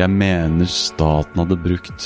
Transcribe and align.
Jeg 0.00 0.08
mener 0.08 0.68
staten 0.70 1.42
hadde 1.42 1.58
brukt 1.60 2.04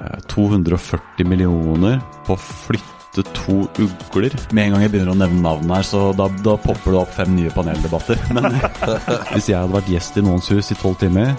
eh, 0.00 0.20
240 0.32 1.28
millioner 1.28 1.98
på 2.24 2.32
å 2.32 2.40
flytte 2.40 3.24
to 3.36 3.58
ugler. 3.82 4.32
Med 4.56 4.66
en 4.68 4.76
gang 4.76 4.86
jeg 4.86 4.94
begynner 4.94 5.12
å 5.12 5.18
nevne 5.20 5.42
navnet 5.44 5.74
her, 5.78 5.86
så 5.88 6.00
da, 6.16 6.30
da 6.46 6.56
popper 6.60 6.94
det 6.94 7.02
opp 7.02 7.12
fem 7.16 7.34
nye 7.36 7.52
paneldebatter. 7.52 8.20
Men 8.36 8.48
hvis 8.54 9.50
jeg 9.50 9.58
hadde 9.58 9.76
vært 9.76 9.92
gjest 9.92 10.16
i 10.16 10.24
noens 10.24 10.48
hus 10.52 10.72
i 10.72 10.78
tolv 10.80 10.96
timer, 11.02 11.34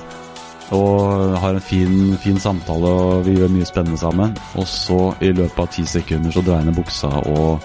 og 0.76 1.38
har 1.40 1.56
en 1.56 1.64
fin, 1.64 2.14
fin 2.20 2.38
samtale 2.44 2.90
og 2.92 3.22
vi 3.26 3.38
gjør 3.38 3.54
mye 3.56 3.66
spennende 3.66 3.98
sammen, 3.98 4.36
og 4.60 4.68
så 4.70 5.00
i 5.24 5.32
løpet 5.32 5.62
av 5.64 5.70
ti 5.74 5.86
sekunder 5.88 6.36
så 6.36 6.44
dreier 6.44 6.68
ned 6.68 6.76
buksa 6.78 7.10
og 7.32 7.64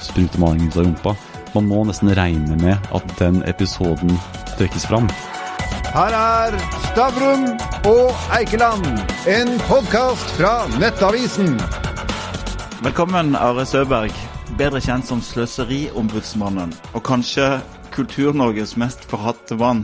spruter 0.00 0.40
maling 0.40 0.70
ut 0.70 0.78
av 0.80 0.86
rumpa 0.86 1.12
Man 1.52 1.66
må 1.68 1.82
nesten 1.84 2.14
regne 2.16 2.56
med 2.62 2.90
at 2.96 3.12
den 3.18 3.42
episoden 3.50 4.14
trekkes 4.56 4.86
fram. 4.88 5.10
Her 5.90 6.14
er 6.14 6.54
Stavrum 6.84 7.48
og 7.90 8.12
Eikeland, 8.36 8.84
en 9.26 9.48
podkast 9.66 10.28
fra 10.36 10.68
Nettavisen. 10.78 11.56
Velkommen, 12.84 13.32
Are 13.34 13.64
Søberg, 13.66 14.14
bedre 14.54 14.78
kjent 14.84 15.08
som 15.08 15.18
Sløseriombudsmannen, 15.18 16.70
og 16.94 17.02
kanskje 17.02 17.56
Kultur-Norges 17.90 18.76
mest 18.78 19.02
forhatte 19.10 19.56
mann. 19.58 19.80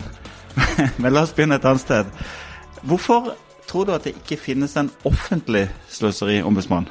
Men 1.02 1.10
la 1.10 1.24
oss 1.26 1.32
begynne 1.34 1.58
et 1.58 1.66
annet 1.66 1.82
sted. 1.82 2.12
Hvorfor 2.86 3.32
tror 3.66 3.88
du 3.88 3.90
at 3.96 4.06
det 4.06 4.14
ikke 4.14 4.38
finnes 4.38 4.76
en 4.78 4.92
offentlig 5.10 5.64
sløseriombudsmann? 5.90 6.86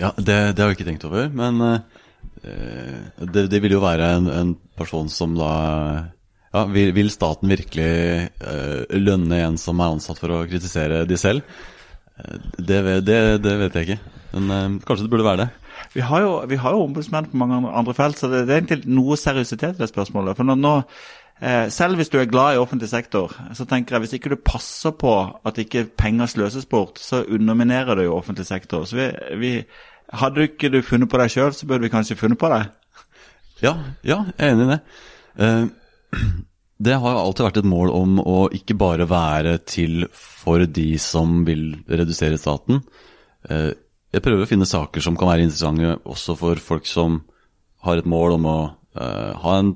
Ja, 0.00 0.10
det, 0.18 0.56
det 0.56 0.64
har 0.64 0.72
jeg 0.72 0.80
ikke 0.80 0.88
tenkt 0.88 1.06
over, 1.06 1.30
men 1.30 1.62
uh, 1.62 1.78
det, 3.22 3.46
det 3.54 3.62
vil 3.62 3.76
jo 3.76 3.84
være 3.84 4.10
en, 4.16 4.26
en 4.26 4.52
person 4.74 5.06
som 5.12 5.38
da 5.38 5.52
ja, 6.52 6.64
vil, 6.68 7.10
staten 7.10 7.48
virkelig 7.52 7.88
eh, 8.28 8.98
lønne 9.00 9.40
en 9.46 9.58
som 9.60 9.80
er 9.80 9.94
ansatt 9.94 10.20
for 10.20 10.34
å 10.34 10.42
kritisere 10.48 11.04
de 11.08 11.18
selv? 11.20 11.42
Eh, 12.18 12.38
Det, 12.58 12.78
det, 13.06 13.18
det 13.42 13.56
vet 13.64 13.78
jeg 13.78 13.88
ikke, 13.88 14.14
men 14.36 14.50
eh, 14.50 14.78
kanskje 14.86 15.06
det 15.06 15.12
burde 15.14 15.26
være 15.26 15.44
det. 15.46 15.48
Vi 15.94 16.04
har 16.06 16.22
jo, 16.22 16.34
vi 16.48 16.56
har 16.60 16.76
jo 16.76 16.84
ombudsmenn 16.84 17.30
på 17.32 17.36
mange 17.40 17.58
andre- 17.72 17.94
felt, 17.96 18.18
så 18.18 18.28
det, 18.30 18.46
det 18.46 18.54
er 18.54 18.60
egentlig 18.62 18.92
noe 18.94 19.16
seriøsitet 19.16 19.74
i 19.76 19.82
det 19.82 19.88
spørsmålet. 19.90 20.36
For 20.36 20.46
nå, 20.46 20.54
nå, 20.60 20.74
eh, 21.40 21.66
selv 21.72 21.96
hvis 21.98 22.12
du 22.12 22.18
er 22.20 22.28
glad 22.30 22.54
i 22.54 22.60
offentlig 22.62 22.88
sektor, 22.92 23.32
så 23.56 23.66
tenker 23.68 23.96
jeg 23.96 24.04
hvis 24.04 24.14
ikke 24.18 24.34
du 24.34 24.36
passer 24.36 24.94
på 24.96 25.14
at 25.44 25.58
ikke 25.58 25.88
penger 25.98 26.30
sløses 26.30 26.68
bort, 26.70 27.00
så 27.02 27.24
underminerer 27.24 27.98
du 27.98 28.04
jo 28.06 28.16
offentlig 28.16 28.46
sektor. 28.46 28.84
Så 28.88 28.96
vi, 29.00 29.08
vi, 29.40 29.52
hadde 30.12 30.44
ikke 30.44 30.68
du 30.68 30.82
funnet 30.84 31.08
på 31.08 31.18
deg 31.18 31.32
sjøl, 31.32 31.52
så 31.56 31.66
burde 31.66 31.86
vi 31.86 31.92
kanskje 31.92 32.18
funnet 32.20 32.38
på 32.38 32.52
deg. 32.52 32.68
Ja, 33.64 33.76
ja, 34.04 34.18
jeg 34.36 34.44
er 34.44 34.52
enig 34.52 34.66
i 34.66 34.72
det. 34.74 34.80
Eh, 35.40 35.64
Det 36.82 36.96
har 36.98 37.14
jo 37.14 37.20
alltid 37.22 37.46
vært 37.46 37.60
et 37.60 37.68
mål 37.70 37.92
om 37.94 38.18
å 38.18 38.38
ikke 38.54 38.74
bare 38.78 39.06
være 39.06 39.58
til 39.70 40.06
for 40.12 40.64
de 40.66 40.96
som 40.98 41.44
vil 41.46 41.76
redusere 41.86 42.40
staten. 42.40 42.82
Eh, 43.48 43.72
Jeg 44.12 44.20
prøver 44.20 44.44
å 44.44 44.48
finne 44.50 44.68
saker 44.68 45.00
som 45.00 45.16
kan 45.16 45.30
være 45.30 45.46
interessante 45.46 45.94
også 46.04 46.34
for 46.36 46.58
folk 46.60 46.84
som 46.84 47.22
har 47.86 47.96
et 47.96 48.04
mål 48.04 48.34
om 48.34 48.44
å 48.44 48.58
eh, 48.98 49.32
ha 49.40 49.54
en 49.56 49.70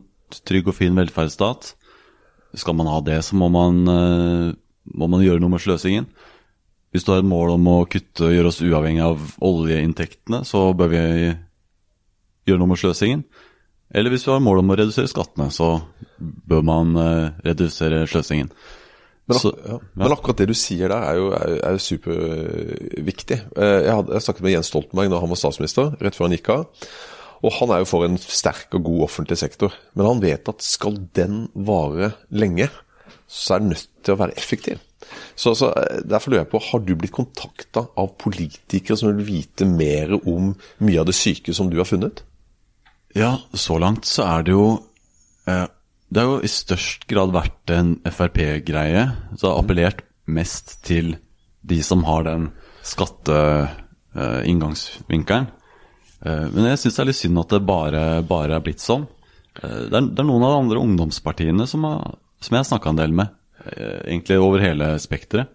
trygg 0.45 0.69
og 0.69 0.77
fin 0.77 0.99
velferdsstat. 0.99 1.71
Skal 2.53 2.77
man 2.77 2.91
ha 2.91 2.99
det, 3.01 3.23
så 3.25 3.39
må 3.39 3.49
man, 3.49 3.81
eh, 3.89 4.53
må 4.93 5.09
man 5.09 5.25
gjøre 5.25 5.41
noe 5.41 5.55
med 5.55 5.63
sløsingen. 5.65 6.11
Hvis 6.93 7.07
du 7.07 7.13
har 7.13 7.23
et 7.23 7.29
mål 7.29 7.55
om 7.55 7.71
å 7.71 7.79
kutte 7.89 8.29
og 8.29 8.35
gjøre 8.35 8.51
oss 8.53 8.61
uavhengig 8.61 9.05
av 9.05 9.25
oljeinntektene, 9.41 10.43
så 10.45 10.69
bør 10.77 10.93
vi 10.93 11.01
gjøre 12.47 12.61
noe 12.61 12.75
med 12.75 12.81
sløsingen. 12.83 13.25
Eller 13.97 14.13
hvis 14.13 14.27
vi 14.27 14.33
har 14.35 14.43
mål 14.45 14.61
om 14.61 14.73
å 14.75 14.77
redusere 14.77 15.09
skattene, 15.09 15.49
så 15.55 15.71
bør 16.21 16.63
man 16.69 16.97
eh, 17.01 17.31
redusere 17.49 18.03
sløsingen. 18.11 18.51
Men, 19.27 19.37
ak 19.39 19.43
Så- 19.43 19.55
ja. 19.67 19.79
Men 19.99 20.13
akkurat 20.15 20.39
det 20.43 20.47
du 20.53 20.55
sier 20.55 20.93
der, 20.93 21.03
er 21.03 21.17
jo, 21.19 21.31
er, 21.35 21.55
er 21.73 21.79
superviktig. 21.83 23.39
Eh, 23.57 23.81
Jeg, 23.87 23.95
hadde, 23.97 24.13
jeg 24.15 24.23
snakket 24.27 24.45
med 24.47 24.53
Jens 24.57 24.71
Stoltenberg 24.71 25.11
da 25.13 25.21
han 25.23 25.33
var 25.33 25.41
statsminister, 25.41 25.95
rett 26.05 26.15
før 26.19 26.29
han 26.29 26.37
gikk 26.37 26.51
av. 26.55 26.67
Og 27.45 27.53
han 27.59 27.73
er 27.75 27.83
jo 27.83 27.89
for 27.91 28.07
en 28.07 28.17
sterk 28.21 28.73
og 28.79 28.85
god 28.87 29.03
offentlig 29.09 29.37
sektor. 29.41 29.75
Men 29.95 30.07
han 30.13 30.23
vet 30.23 30.49
at 30.53 30.65
skal 30.65 30.97
den 31.17 31.47
vare 31.55 32.13
lenge, 32.33 32.69
så 33.29 33.57
er 33.57 33.65
den 33.65 33.73
nødt 33.75 33.89
til 34.07 34.15
å 34.15 34.21
være 34.21 34.37
effektiv. 34.39 34.79
Så, 35.39 35.53
så 35.59 35.73
eh, 35.77 36.01
Derfor 36.07 36.33
lurer 36.33 36.45
jeg 36.45 36.53
på, 36.53 36.63
har 36.71 36.85
du 36.85 36.95
blitt 36.99 37.15
kontakta 37.17 37.87
av 37.99 38.15
politikere 38.21 38.97
som 39.01 39.13
vil 39.13 39.27
vite 39.29 39.67
mer 39.69 40.17
om 40.23 40.53
mye 40.85 41.01
av 41.03 41.09
det 41.11 41.17
syke 41.19 41.55
som 41.57 41.69
du 41.73 41.77
har 41.81 41.89
funnet? 41.89 42.23
Ja, 43.17 43.39
så 43.57 43.79
langt 43.81 44.05
så 44.05 44.27
er 44.29 44.43
det 44.45 44.53
jo 44.53 44.65
eh, 45.49 45.65
Det 46.13 46.21
har 46.21 46.29
jo 46.35 46.43
i 46.45 46.51
størst 46.53 47.07
grad 47.09 47.33
vært 47.35 47.71
en 47.73 47.95
Frp-greie. 48.05 49.07
Så 49.41 49.49
har 49.49 49.57
appellert 49.63 50.05
mest 50.27 50.83
til 50.87 51.17
de 51.67 51.83
som 51.83 52.05
har 52.07 52.23
den 52.27 52.51
skatteinngangsvinkelen. 52.87 55.47
Eh, 56.27 56.47
men 56.53 56.65
jeg 56.71 56.79
syns 56.83 56.97
det 56.97 57.03
er 57.03 57.09
litt 57.11 57.23
synd 57.23 57.39
at 57.43 57.53
det 57.57 57.63
bare, 57.67 58.03
bare 58.27 58.55
er 58.59 58.65
blitt 58.65 58.83
sånn. 58.85 59.05
Eh, 59.63 59.83
det, 59.89 59.97
er, 59.97 60.03
det 60.13 60.21
er 60.23 60.29
noen 60.29 60.47
av 60.47 60.53
de 60.53 60.63
andre 60.67 60.83
ungdomspartiene 60.85 61.65
som, 61.71 61.81
har, 61.89 62.01
som 62.39 62.53
jeg 62.55 62.63
har 62.63 62.71
snakka 62.71 62.87
en 62.93 63.01
del 63.01 63.13
med. 63.17 63.27
eh, 63.65 64.01
egentlig 64.13 64.37
over 64.43 64.59
hele 64.63 64.87
spekteret. 65.03 65.47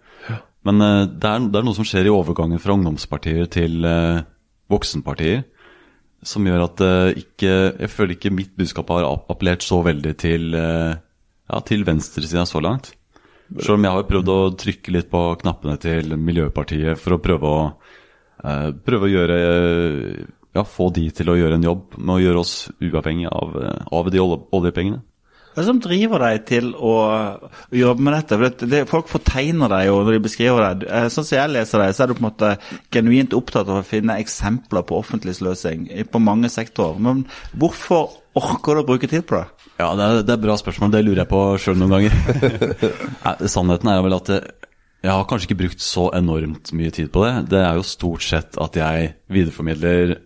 Men 0.66 0.76
eh, 0.82 1.06
det, 1.08 1.28
er, 1.28 1.38
det 1.48 1.58
er 1.58 1.64
noe 1.66 1.78
som 1.78 1.86
skjer 1.86 2.06
i 2.10 2.14
overgangen 2.14 2.60
fra 2.62 2.74
ungdomspartier 2.76 3.44
til 3.52 3.72
eh, 3.88 4.20
voksenpartier 4.72 5.38
som 6.22 6.46
gjør 6.46 6.66
at 6.68 6.82
eh, 6.86 7.20
ikke, 7.22 7.52
jeg 7.82 7.92
føler 7.92 8.16
ikke 8.16 8.34
mitt 8.34 8.52
budskap 8.58 8.90
har 8.94 9.08
appellert 9.10 9.64
så 9.66 9.80
veldig 9.82 10.12
til, 10.22 10.52
uh, 10.54 10.94
ja, 11.50 11.62
til 11.66 11.86
venstresida 11.88 12.44
så 12.48 12.62
langt. 12.62 12.92
Selv 13.60 13.76
om 13.76 13.86
jeg 13.86 13.96
har 13.96 14.06
prøvd 14.08 14.30
å 14.32 14.38
trykke 14.58 14.94
litt 14.94 15.10
på 15.12 15.22
knappene 15.42 15.76
til 15.82 16.14
Miljøpartiet 16.16 17.00
for 17.00 17.16
å 17.16 17.22
prøve 17.22 17.48
å, 17.50 17.64
eh, 18.44 18.70
prøve 18.72 19.08
å 19.08 19.12
gjøre 19.12 19.38
eh, 19.40 20.24
ja, 20.56 20.64
få 20.64 20.88
de 20.94 21.08
til 21.10 21.32
å 21.32 21.36
gjøre 21.36 21.58
en 21.58 21.66
jobb 21.66 21.98
med 21.98 22.14
å 22.16 22.22
gjøre 22.22 22.42
oss 22.44 22.54
uavhengig 22.80 23.28
av, 23.28 23.56
eh, 23.60 23.84
av 23.92 24.10
de 24.12 24.22
oljepengene. 24.22 25.02
Hva 25.52 25.60
er 25.60 25.66
det 25.66 25.68
som 25.68 25.80
driver 25.84 26.22
deg 26.24 26.44
til 26.48 26.70
å, 26.72 26.92
jobbe 27.76 28.04
med 28.06 28.14
dette? 28.16 28.38
Det, 28.40 28.68
det, 28.72 28.78
folk 28.88 29.10
fortegner 29.10 29.68
deg 29.68 29.90
jo 29.90 29.98
når 30.00 30.16
de 30.16 30.22
beskriver 30.24 30.64
deg. 30.64 30.86
Eh, 30.88 31.08
Sånn 31.12 31.26
som 31.28 31.36
jeg 31.36 31.52
leser 31.52 31.82
deg, 31.84 31.92
så 31.92 32.04
er 32.04 32.08
du 32.08 32.16
på 32.16 32.22
en 32.22 32.28
måte 32.30 32.52
genuint 32.94 33.36
opptatt 33.36 33.68
av 33.68 33.82
å 33.82 33.84
finne 33.84 34.16
eksempler 34.22 34.86
på 34.88 34.96
offentlig 34.96 35.36
sløsing 35.36 35.90
på 36.08 36.22
mange 36.24 36.48
sektorer. 36.52 36.96
Men 37.04 37.26
hvorfor 37.52 38.16
orker 38.38 38.80
du 38.80 38.82
å 38.82 38.88
bruke 38.94 39.12
tid 39.12 39.28
på 39.28 39.42
det? 39.42 39.68
Ja, 39.76 39.92
det 39.98 40.08
er, 40.08 40.24
det 40.24 40.32
er 40.32 40.40
et 40.40 40.46
bra 40.48 40.56
spørsmål. 40.56 40.94
Det 40.96 41.04
lurer 41.04 41.24
jeg 41.26 41.32
på 41.34 41.44
sjøl 41.60 41.80
noen 41.82 41.98
ganger. 41.98 42.18
Nei, 43.26 43.36
Sannheten 43.52 43.92
er 43.92 44.04
vel 44.08 44.16
at 44.16 44.32
jeg 45.02 45.10
har 45.10 45.24
kanskje 45.28 45.50
ikke 45.50 45.62
brukt 45.64 45.82
så 45.84 46.08
enormt 46.14 46.72
mye 46.78 46.92
tid 46.94 47.12
på 47.12 47.26
det. 47.26 47.32
Det 47.52 47.60
er 47.60 47.76
jo 47.76 47.84
stort 47.86 48.24
sett 48.24 48.56
at 48.62 48.76
jeg 48.78 49.16
videreformidler 49.34 50.16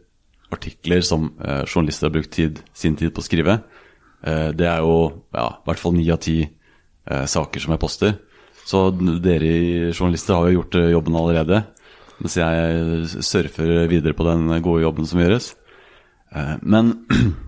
artikler 0.52 1.02
som 1.02 1.30
eh, 1.42 1.64
journalister 1.64 2.06
har 2.06 2.14
brukt 2.14 2.32
tid, 2.36 2.60
sin 2.76 2.96
tid 2.98 3.14
på 3.14 3.22
å 3.22 3.26
skrive. 3.26 3.58
Eh, 4.24 4.50
det 4.56 4.68
er 4.68 4.84
jo 4.84 5.26
ja, 5.34 5.48
i 5.52 5.68
hvert 5.68 5.82
fall 5.82 5.96
ni 5.96 6.06
av 6.12 6.20
ti 6.24 6.40
eh, 6.44 7.26
saker 7.28 7.62
som 7.62 7.74
jeg 7.74 7.82
poster. 7.82 8.16
Så 8.66 8.88
dere 9.22 9.92
journalister 9.92 10.36
har 10.36 10.48
jo 10.48 10.60
gjort 10.60 10.78
eh, 10.80 10.92
jobben 10.94 11.18
allerede. 11.18 11.62
Mens 12.16 12.38
jeg 12.38 13.24
surfer 13.24 13.90
videre 13.90 14.16
på 14.16 14.24
den 14.26 14.48
gode 14.64 14.86
jobben 14.86 15.08
som 15.08 15.20
gjøres. 15.20 15.50
Men 16.64 16.94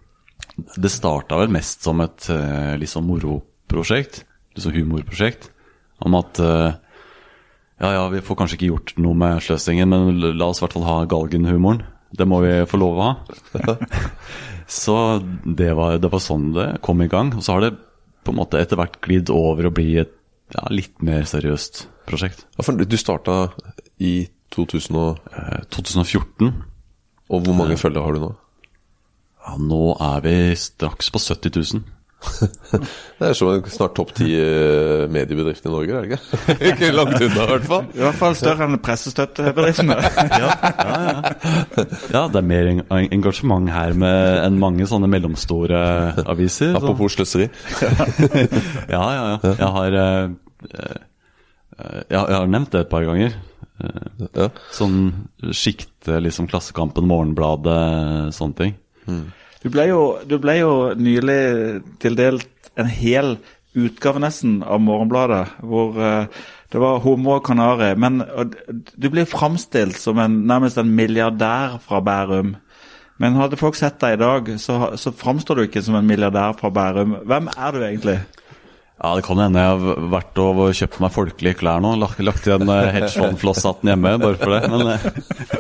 det 0.83 0.91
starta 0.93 1.39
vel 1.41 1.55
mest 1.55 1.87
som 1.87 2.03
et 2.05 2.27
litt 2.77 2.93
sånn 2.93 3.07
moroprosjekt. 3.09 4.27
Sånn 4.61 4.77
humorprosjekt. 4.77 5.49
Om 6.05 6.19
at 6.21 6.43
ja, 6.43 7.95
ja, 7.95 8.05
vi 8.13 8.21
får 8.21 8.37
kanskje 8.43 8.59
ikke 8.59 8.69
gjort 8.69 8.93
noe 9.01 9.17
med 9.17 9.41
sløsingen, 9.47 9.89
men 9.89 10.21
la 10.37 10.51
oss 10.51 10.61
i 10.61 10.67
hvert 10.67 10.77
fall 10.77 10.85
ha 10.85 10.99
galgenhumoren. 11.09 11.81
Det 12.11 12.27
må 12.29 12.41
vi 12.45 12.53
få 12.69 12.81
lov 12.81 12.99
å 12.99 13.07
ha. 13.07 13.13
så 14.81 14.97
det 15.45 15.73
var, 15.77 15.99
det 16.01 16.11
var 16.13 16.23
sånn 16.25 16.53
det 16.57 16.69
kom 16.85 17.03
i 17.05 17.11
gang. 17.11 17.35
Og 17.37 17.45
så 17.45 17.57
har 17.57 17.67
det 17.67 17.75
på 18.25 18.33
en 18.33 18.41
måte 18.41 18.61
etter 18.61 18.81
hvert 18.81 18.99
glidd 19.05 19.33
over 19.33 19.69
og 19.69 19.77
bli 19.77 19.99
et 20.01 20.15
ja, 20.55 20.65
litt 20.73 21.03
mer 21.05 21.27
seriøst 21.29 21.87
prosjekt. 22.09 22.47
Ja, 22.57 22.65
for 22.65 22.81
du 22.81 22.99
starta 23.01 23.51
i 24.01 24.29
2000 24.55 24.97
og, 24.97 25.19
Eh, 25.37 25.65
2014. 25.69 26.53
og 27.29 27.43
hvor 27.45 27.55
mange 27.55 27.77
følgere 27.77 28.05
har 28.05 28.17
du 28.17 28.21
nå? 28.23 28.31
Ja, 29.45 29.57
nå 29.61 29.97
er 30.01 30.21
vi 30.25 30.35
straks 30.57 31.11
på 31.13 31.21
70 31.21 31.53
000. 31.75 31.98
Det 32.19 33.29
er 33.29 33.35
som 33.39 33.49
en 33.53 33.63
snart 33.71 33.93
topp 33.95 34.11
ti 34.19 34.27
eh, 34.35 35.05
mediebedrift 35.11 35.65
i 35.67 35.71
Norge, 35.71 35.95
er 35.95 36.03
det 36.03 36.17
ikke? 36.19 36.57
ikke 36.73 36.89
langt 36.95 37.15
unna, 37.23 37.45
i 37.45 37.51
hvert 37.53 37.67
fall. 37.71 37.85
I 37.95 38.03
hvert 38.03 38.19
fall 38.19 38.35
større 38.39 38.67
enn 38.67 38.79
pressestøttebedriftene. 38.83 39.97
Ja, 42.13 42.25
det 42.33 42.41
er 42.41 42.47
mer 42.47 42.71
engasjement 42.99 43.71
her 43.73 43.95
med 43.99 44.41
enn 44.45 44.59
mange 44.61 44.87
sånne 44.91 45.09
mellomstore 45.11 45.79
aviser. 46.29 46.73
så- 46.75 46.81
Apropos 46.81 47.15
sløseri. 47.17 47.49
Ja, 48.95 49.03
ja, 49.15 49.25
ja. 49.31 49.39
Jeg 49.53 49.71
har, 49.79 49.99
eh, 50.03 50.31
eh, 50.75 50.99
jeg, 51.79 52.19
jeg 52.19 52.35
har 52.39 52.47
nevnt 52.51 52.73
det 52.75 52.81
et 52.87 52.91
par 52.93 53.07
ganger. 53.07 53.37
Sånn 54.75 54.99
sjikte, 55.55 56.19
liksom 56.25 56.49
Klassekampen, 56.51 57.07
Morgenbladet, 57.07 58.35
sånne 58.35 58.59
ting. 58.59 58.75
Du 59.63 59.71
ble, 59.75 59.89
jo, 59.91 60.03
du 60.29 60.37
ble 60.39 60.61
jo 60.61 60.73
nylig 60.95 61.41
tildelt 62.03 62.71
en 62.79 62.91
hel 62.91 63.37
utgave 63.79 64.21
nesten 64.23 64.61
av 64.63 64.81
Morgenbladet, 64.83 65.59
hvor 65.67 65.99
eh, 66.03 66.47
det 66.73 66.81
var 66.83 67.03
homo 67.03 67.37
og 67.37 67.45
kanari. 67.47 67.91
Men 67.99 68.23
du 68.69 69.09
blir 69.11 69.29
framstilt 69.29 69.99
som 69.99 70.21
en, 70.23 70.43
nærmest 70.49 70.79
en 70.79 70.95
milliardær 70.95 71.79
fra 71.85 72.01
Bærum. 72.05 72.55
Men 73.19 73.39
hadde 73.41 73.59
folk 73.59 73.75
sett 73.75 73.99
deg 74.03 74.15
i 74.15 74.21
dag, 74.21 74.51
så, 74.63 74.93
så 74.95 75.11
framstår 75.11 75.59
du 75.59 75.65
ikke 75.67 75.83
som 75.83 75.97
en 75.99 76.07
milliardær 76.07 76.55
fra 76.59 76.71
Bærum. 76.71 77.17
Hvem 77.27 77.51
er 77.57 77.75
du 77.75 77.83
egentlig? 77.83 78.19
Ja, 78.99 79.13
Det 79.15 79.23
kan 79.29 79.39
hende 79.39 79.63
jeg 79.63 79.79
har 79.79 80.07
vært 80.11 80.39
og 80.43 80.61
kjøpt 80.75 80.97
meg 81.05 81.13
folkelige 81.15 81.59
klær 81.61 81.83
nå. 81.85 81.93
Lagt, 82.01 82.19
lagt 82.25 82.47
igjen 82.49 82.67
eh, 82.67 82.89
hedgefondflosshatten 82.97 83.93
hjemme 83.93 84.15
bare 84.19 84.39
for 84.41 84.55
det. 84.57 84.71
Men 84.73 84.91
eh, 84.91 85.05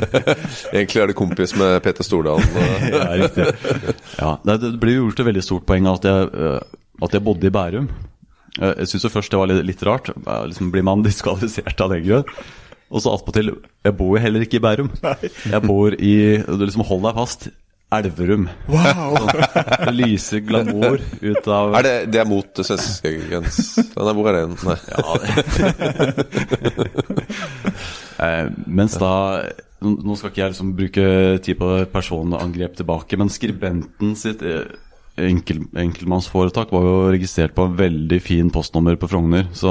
Egentlig 0.75 1.03
er 1.05 1.13
det 1.13 1.17
kompis 1.19 1.55
med 1.59 1.77
Peter 1.85 2.07
Stordalen. 2.07 2.43
eh. 2.59 2.89
ja, 2.97 3.05
riktig. 3.23 3.47
Ja, 4.19 4.33
det, 4.43 4.73
blir 4.83 4.99
gjort 4.99 5.23
et 5.23 5.31
veldig 5.31 5.45
stort 5.47 5.69
poeng 5.71 5.87
at 5.91 6.09
jeg, 6.09 6.33
at 7.07 7.15
jeg 7.15 7.25
bodde 7.29 7.47
i 7.47 7.55
Bærum. 7.55 7.87
Jeg 8.59 8.91
syns 8.91 9.07
først 9.15 9.31
det 9.31 9.39
var 9.39 9.53
litt, 9.53 9.63
litt 9.71 9.87
rart. 9.87 10.11
Liksom 10.27 10.73
Blir 10.75 10.87
man 10.91 11.05
diskvalifisert 11.07 11.87
av 11.87 11.95
den 11.95 12.03
grunn? 12.09 12.35
Og 12.89 13.05
så 13.05 13.13
attpåtil 13.13 13.53
Jeg 13.85 13.95
bor 13.95 14.17
jo 14.17 14.23
heller 14.25 14.43
ikke 14.43 14.59
i 14.59 14.65
Bærum. 14.65 14.91
Jeg 14.99 15.63
bor 15.63 15.95
i 15.95 16.15
du 16.43 16.67
liksom 16.67 16.87
Hold 16.91 17.07
deg 17.07 17.23
fast. 17.23 17.51
Elverum. 17.89 18.49
Wow! 18.69 19.17
Lyser 19.97 20.43
glamour 20.45 21.01
ut 21.23 21.47
av 21.49 21.73
Er 21.79 21.87
det, 21.87 21.95
det 22.13 22.21
er 22.21 22.29
mot 22.29 22.61
svenskegrensen? 22.61 23.87
Nei, 23.97 24.13
hvor 24.19 24.29
er 24.29 24.35
det? 24.37 24.45
Nei. 24.69 24.79
Eh, 28.19 28.49
mens 28.67 28.97
da 28.99 29.13
Nå 29.79 30.17
skal 30.19 30.33
ikke 30.33 30.41
jeg 30.41 30.51
liksom 30.51 30.71
bruke 30.75 31.03
tid 31.47 31.55
på 31.61 31.69
personangrep 31.93 32.73
tilbake, 32.81 33.15
men 33.21 33.31
skribenten 33.31 34.17
sitt 34.19 34.43
eh, 34.43 34.65
enkel, 35.23 35.61
enkeltmannsforetak 35.79 36.73
var 36.75 36.83
jo 36.83 36.97
registrert 37.15 37.55
på 37.55 37.69
en 37.69 37.77
veldig 37.79 38.19
fin 38.19 38.51
postnummer 38.51 38.99
på 38.99 39.07
Frogner, 39.13 39.47
så 39.55 39.71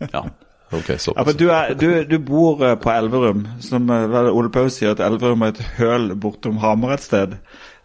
ja. 0.00 0.24
Ok, 0.72 0.88
Ja, 0.88 0.98
såpass. 0.98 1.26
for 1.26 1.38
du, 1.38 1.48
er, 1.52 1.74
du, 1.78 1.88
du 2.08 2.16
bor 2.24 2.62
eh, 2.64 2.76
på 2.80 2.92
Elverum, 2.92 3.44
som 3.60 3.90
eh, 3.92 4.16
Ole 4.32 4.50
Paus 4.52 4.78
sier 4.78 4.94
at 4.94 5.02
Elverum 5.04 5.44
er 5.44 5.52
et 5.54 5.60
høl 5.78 6.12
bortom 6.16 6.58
Hamar 6.62 6.96
et 6.96 7.04
sted. 7.04 7.36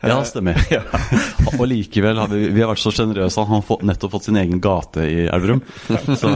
Ja, 0.06 0.20
stemmer. 0.30 0.60
Og 1.58 1.66
likevel 1.68 2.20
har 2.22 2.30
vi, 2.30 2.48
vi 2.54 2.62
har 2.62 2.70
vært 2.70 2.84
så 2.84 2.94
sjenerøse. 2.94 3.42
Han 3.50 3.60
har 3.60 3.66
fått, 3.66 3.84
nettopp 3.88 4.14
fått 4.14 4.28
sin 4.30 4.38
egen 4.38 4.62
gate 4.62 5.08
i 5.10 5.24
Elverum. 5.26 5.64
Så 5.90 6.30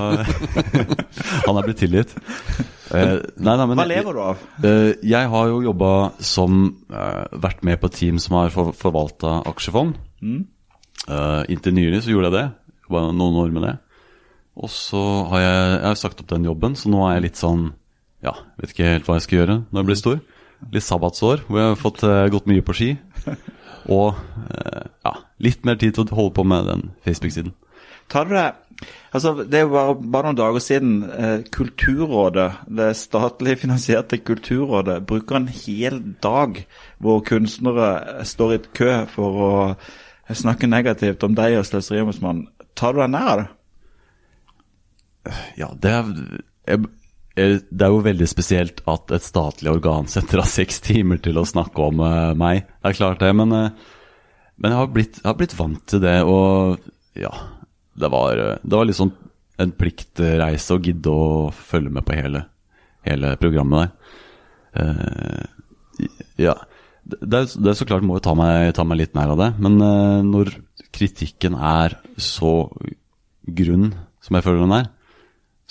han 1.46 1.60
er 1.60 1.68
blitt 1.68 1.82
tilgitt. 1.84 2.16
Uh, 2.92 3.22
nei, 3.40 3.54
nei, 3.54 3.66
men, 3.70 3.78
Hva 3.78 3.86
lever 3.88 4.18
du 4.18 4.24
av? 4.26 4.42
Uh, 4.66 4.90
jeg 5.06 5.30
har 5.32 5.52
jo 5.54 5.62
jobba 5.64 5.92
som 6.20 6.58
uh, 6.92 7.30
Vært 7.40 7.62
med 7.64 7.80
på 7.80 7.88
team 7.94 8.18
som 8.20 8.36
har 8.42 8.52
for, 8.52 8.74
forvalta 8.76 9.38
aksjefond. 9.48 9.94
Eh, 11.10 11.44
inntil 11.50 11.74
nylig 11.74 12.04
så 12.06 12.14
gjorde 12.14 12.30
jeg 12.30 12.38
det. 12.38 12.46
Jobba 12.86 13.08
noen 13.16 13.40
år 13.42 13.54
med 13.56 13.66
det. 13.66 13.74
Og 14.60 14.72
så 14.72 15.02
har 15.32 15.44
jeg, 15.44 15.62
jeg 15.78 15.88
har 15.88 16.00
sagt 16.00 16.22
opp 16.24 16.32
den 16.32 16.48
jobben, 16.50 16.76
så 16.76 16.92
nå 16.92 17.06
er 17.08 17.18
jeg 17.18 17.28
litt 17.30 17.40
sånn 17.40 17.70
Ja, 18.22 18.36
vet 18.60 18.74
ikke 18.74 18.90
helt 18.90 19.08
hva 19.08 19.18
jeg 19.18 19.26
skal 19.26 19.40
gjøre 19.40 19.58
når 19.64 19.80
jeg 19.80 19.90
blir 19.90 20.00
stor. 20.02 20.20
Litt 20.76 20.86
sabbatsår, 20.86 21.46
hvor 21.48 21.58
jeg 21.62 21.72
har 21.72 21.80
fått 21.80 22.04
uh, 22.06 22.28
gått 22.30 22.50
mye 22.52 22.66
på 22.66 22.76
ski. 22.78 22.90
Og 23.98 24.14
uh, 24.14 24.84
ja, 25.08 25.14
litt 25.42 25.66
mer 25.66 25.80
tid 25.82 25.96
til 25.96 26.06
å 26.06 26.20
holde 26.20 26.36
på 26.38 26.46
med 26.46 26.70
den 26.70 26.92
Facebook-siden. 27.08 27.56
Tar 28.12 28.28
du 28.28 28.36
det 28.36 28.50
Altså, 29.14 29.34
Det 29.44 29.60
er 29.60 29.66
jo 29.66 29.74
bare, 29.74 29.96
bare 30.14 30.30
noen 30.30 30.38
dager 30.40 30.64
siden 30.64 30.94
eh, 31.04 31.44
Kulturrådet, 31.54 32.48
det 32.66 32.88
statlig 32.98 33.58
finansierte 33.62 34.18
Kulturrådet, 34.18 35.04
bruker 35.06 35.38
en 35.38 35.50
hel 35.52 36.00
dag 36.24 36.64
hvor 36.98 37.22
kunstnere 37.28 38.24
står 38.26 38.56
i 38.56 38.62
kø 38.74 38.92
for 39.12 39.42
å 39.46 39.54
snakke 40.34 40.70
negativt 40.72 41.24
om 41.28 41.36
deg 41.38 41.60
og 41.60 41.68
Sløseriombudsmannen. 41.68 42.48
Tar 42.74 42.96
du 42.96 43.04
deg 43.04 43.12
nær 43.14 43.30
av 43.34 43.42
det? 43.44 43.50
Ja, 45.60 45.70
det 45.78 45.92
er, 45.94 46.82
det 47.36 47.86
er 47.86 47.94
jo 47.94 48.04
veldig 48.06 48.28
spesielt 48.30 48.82
at 48.90 49.12
et 49.16 49.26
statlig 49.26 49.72
organ 49.72 50.10
setter 50.12 50.42
av 50.44 50.50
seks 50.52 50.82
timer 50.84 51.22
til 51.24 51.40
å 51.40 51.48
snakke 51.48 51.88
om 51.88 52.02
eh, 52.06 52.34
meg. 52.38 52.66
Det 52.82 52.92
er 52.92 52.98
klart 52.98 53.22
det, 53.24 53.32
men, 53.38 53.54
eh, 53.56 53.70
men 54.58 54.74
jeg, 54.74 54.80
har 54.80 54.92
blitt, 54.96 55.20
jeg 55.22 55.30
har 55.30 55.38
blitt 55.40 55.58
vant 55.58 55.84
til 55.90 56.04
det, 56.04 56.18
og 56.28 56.82
ja 57.20 57.32
Det 58.02 58.08
var, 58.08 58.40
det 58.64 58.72
var 58.72 58.88
liksom 58.88 59.10
en 59.62 59.72
pliktreise 59.76 60.74
å 60.74 60.82
gidde 60.82 61.12
å 61.12 61.50
følge 61.54 61.92
med 61.94 62.06
på 62.08 62.16
hele, 62.18 62.46
hele 63.06 63.36
programmet 63.38 63.84
der. 63.84 64.22
Eh, 64.82 66.06
ja. 66.48 66.56
Det, 67.04 67.42
det 67.60 67.74
så 67.76 67.86
klart 67.86 68.06
må 68.08 68.16
jo 68.18 68.24
ta 68.24 68.34
meg, 68.38 68.72
ta 68.78 68.86
meg 68.88 69.02
litt 69.02 69.18
nær 69.18 69.34
av 69.34 69.42
det, 69.42 69.50
men 69.62 69.76
når 70.30 70.54
kritikken 70.96 71.58
er 71.58 71.98
så 72.22 72.70
grunn 73.44 73.92
som 74.24 74.38
jeg 74.38 74.46
føler 74.46 74.64
den 74.64 74.76
er, 74.78 74.90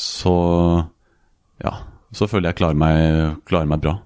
så 0.00 0.36
ja, 1.60 1.74
så 2.16 2.28
føler 2.30 2.50
jeg 2.50 2.60
klarer 2.60 2.78
meg, 2.78 3.42
klarer 3.48 3.68
meg 3.70 3.82
bra. 3.84 3.98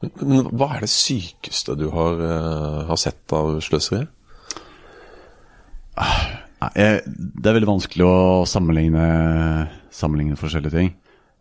Men 0.00 0.46
hva 0.56 0.70
er 0.76 0.86
det 0.86 0.92
sykeste 0.92 1.76
du 1.76 1.88
har, 1.92 2.20
uh, 2.22 2.86
har 2.88 3.00
sett 3.00 3.34
av 3.36 3.58
sløseriet? 3.64 4.08
Jeg, 6.76 7.02
det 7.04 7.48
er 7.48 7.56
veldig 7.56 7.68
vanskelig 7.68 8.06
å 8.06 8.46
sammenligne, 8.48 9.04
sammenligne 9.92 10.38
forskjellige 10.40 10.76
ting. 10.76 10.90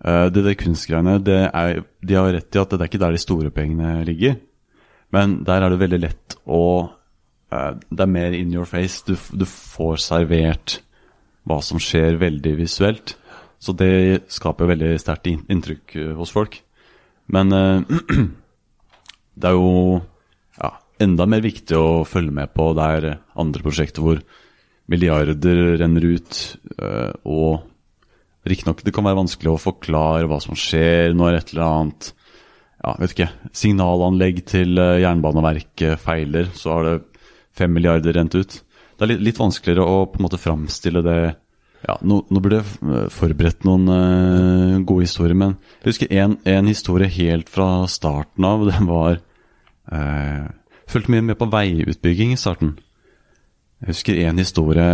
Uh, 0.04 0.28
det 0.32 0.44
der 0.44 0.58
kunstgreiene, 0.60 1.18
det 1.24 1.40
er, 1.48 1.82
de 2.04 2.18
har 2.18 2.34
rett 2.36 2.56
i 2.56 2.62
at 2.62 2.74
det 2.74 2.82
er 2.82 2.92
ikke 2.92 3.04
der 3.06 3.16
de 3.16 3.24
store 3.24 3.54
pengene 3.56 4.00
ligger. 4.08 4.40
Men 5.16 5.40
der 5.48 5.64
er 5.64 5.72
det 5.72 5.82
veldig 5.82 6.02
lett 6.04 6.38
å 6.46 6.64
uh, 6.90 7.72
Det 7.90 8.04
er 8.04 8.12
mer 8.12 8.36
in 8.36 8.52
your 8.54 8.68
face. 8.70 9.06
Du, 9.08 9.16
du 9.16 9.48
får 9.48 10.04
servert 10.04 10.80
hva 11.48 11.62
som 11.66 11.80
skjer 11.82 12.20
veldig 12.20 12.58
visuelt. 12.60 13.16
Så 13.60 13.76
det 13.76 14.30
skaper 14.32 14.70
veldig 14.72 14.94
sterkt 15.02 15.28
inntrykk 15.30 15.96
eh, 16.00 16.14
hos 16.18 16.32
folk. 16.36 16.62
Men 17.32 17.52
eh, 17.56 17.98
det 19.40 19.50
er 19.50 19.58
jo 19.58 20.00
ja, 20.60 20.74
enda 21.04 21.28
mer 21.30 21.44
viktig 21.44 21.78
å 21.78 22.06
følge 22.08 22.36
med 22.36 22.54
på 22.56 22.72
der 22.78 23.12
andre 23.40 23.66
prosjekter 23.66 24.06
hvor 24.06 24.22
milliarder 24.90 25.78
renner 25.78 26.08
ut, 26.16 26.40
eh, 26.80 27.12
og 27.30 27.68
riktignok 28.50 28.82
det 28.86 28.94
kan 28.96 29.06
være 29.06 29.20
vanskelig 29.20 29.52
å 29.52 29.62
forklare 29.62 30.30
hva 30.30 30.40
som 30.42 30.58
skjer 30.58 31.14
når 31.18 31.38
et 31.38 31.54
eller 31.54 31.68
annet 31.68 32.10
ja, 32.80 32.96
vet 32.96 33.14
ikke, 33.14 33.30
signalanlegg 33.56 34.42
til 34.48 34.80
øh, 34.80 35.02
Jernbaneverket 35.04 36.00
feiler, 36.00 36.48
så 36.56 36.78
har 36.78 36.88
det 36.88 36.96
fem 37.60 37.74
milliarder 37.76 38.16
rent 38.16 38.38
ut. 38.40 38.56
Det 38.96 39.06
er 39.06 39.12
litt, 39.14 39.24
litt 39.28 39.40
vanskeligere 39.42 39.84
å 39.84 40.06
på 40.08 40.20
en 40.20 40.26
måte 40.26 40.40
framstille 40.40 41.04
det 41.04 41.20
ja, 41.88 41.96
nå, 42.04 42.22
nå 42.28 42.42
burde 42.44 42.60
jeg 42.60 43.10
forberedt 43.16 43.66
noen 43.68 43.88
uh, 43.88 44.78
gode 44.84 45.08
historier, 45.08 45.38
men 45.38 45.56
jeg 45.80 45.94
husker 45.94 46.16
en, 46.22 46.38
en 46.44 46.70
historie 46.70 47.08
helt 47.14 47.52
fra 47.52 47.86
starten 47.92 48.48
av. 48.48 48.66
Den 48.68 48.90
var 48.90 49.20
uh, 49.94 50.48
Fulgte 50.90 51.14
mye 51.14 51.22
med 51.22 51.38
på 51.38 51.46
veiutbygging 51.54 52.32
i 52.34 52.40
starten. 52.40 52.74
Jeg 53.80 53.94
husker 53.94 54.22
en 54.26 54.42
historie 54.42 54.86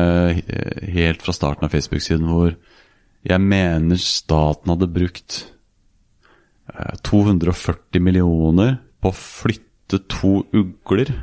eh, 0.44 0.88
helt 0.94 1.24
fra 1.24 1.34
starten 1.34 1.66
av 1.66 1.72
Facebook-siden 1.74 2.28
hvor 2.30 2.52
jeg 3.26 3.42
mener 3.42 4.02
staten 4.02 4.74
hadde 4.74 4.92
brukt 4.92 5.38
eh, 6.70 6.98
240 7.08 8.04
millioner 8.04 8.76
på 9.02 9.10
å 9.10 9.18
flytte 9.18 10.04
to 10.12 10.44
ugler. 10.54 11.14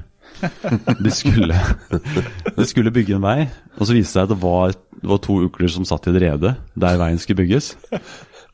De 1.04 1.10
skulle, 1.14 1.58
de 2.56 2.66
skulle 2.68 2.92
bygge 2.94 3.16
en 3.16 3.24
vei, 3.24 3.48
og 3.78 3.86
så 3.86 3.94
viste 3.94 4.10
det 4.10 4.14
seg 4.14 4.26
at 4.26 4.32
det 4.32 4.40
var, 4.42 4.74
det 4.74 5.10
var 5.12 5.20
to 5.22 5.38
ugler 5.46 5.70
som 5.72 5.86
satt 5.88 6.08
i 6.08 6.12
et 6.14 6.20
rede 6.24 6.54
der 6.74 7.00
veien 7.00 7.20
skulle 7.22 7.42
bygges. 7.42 7.74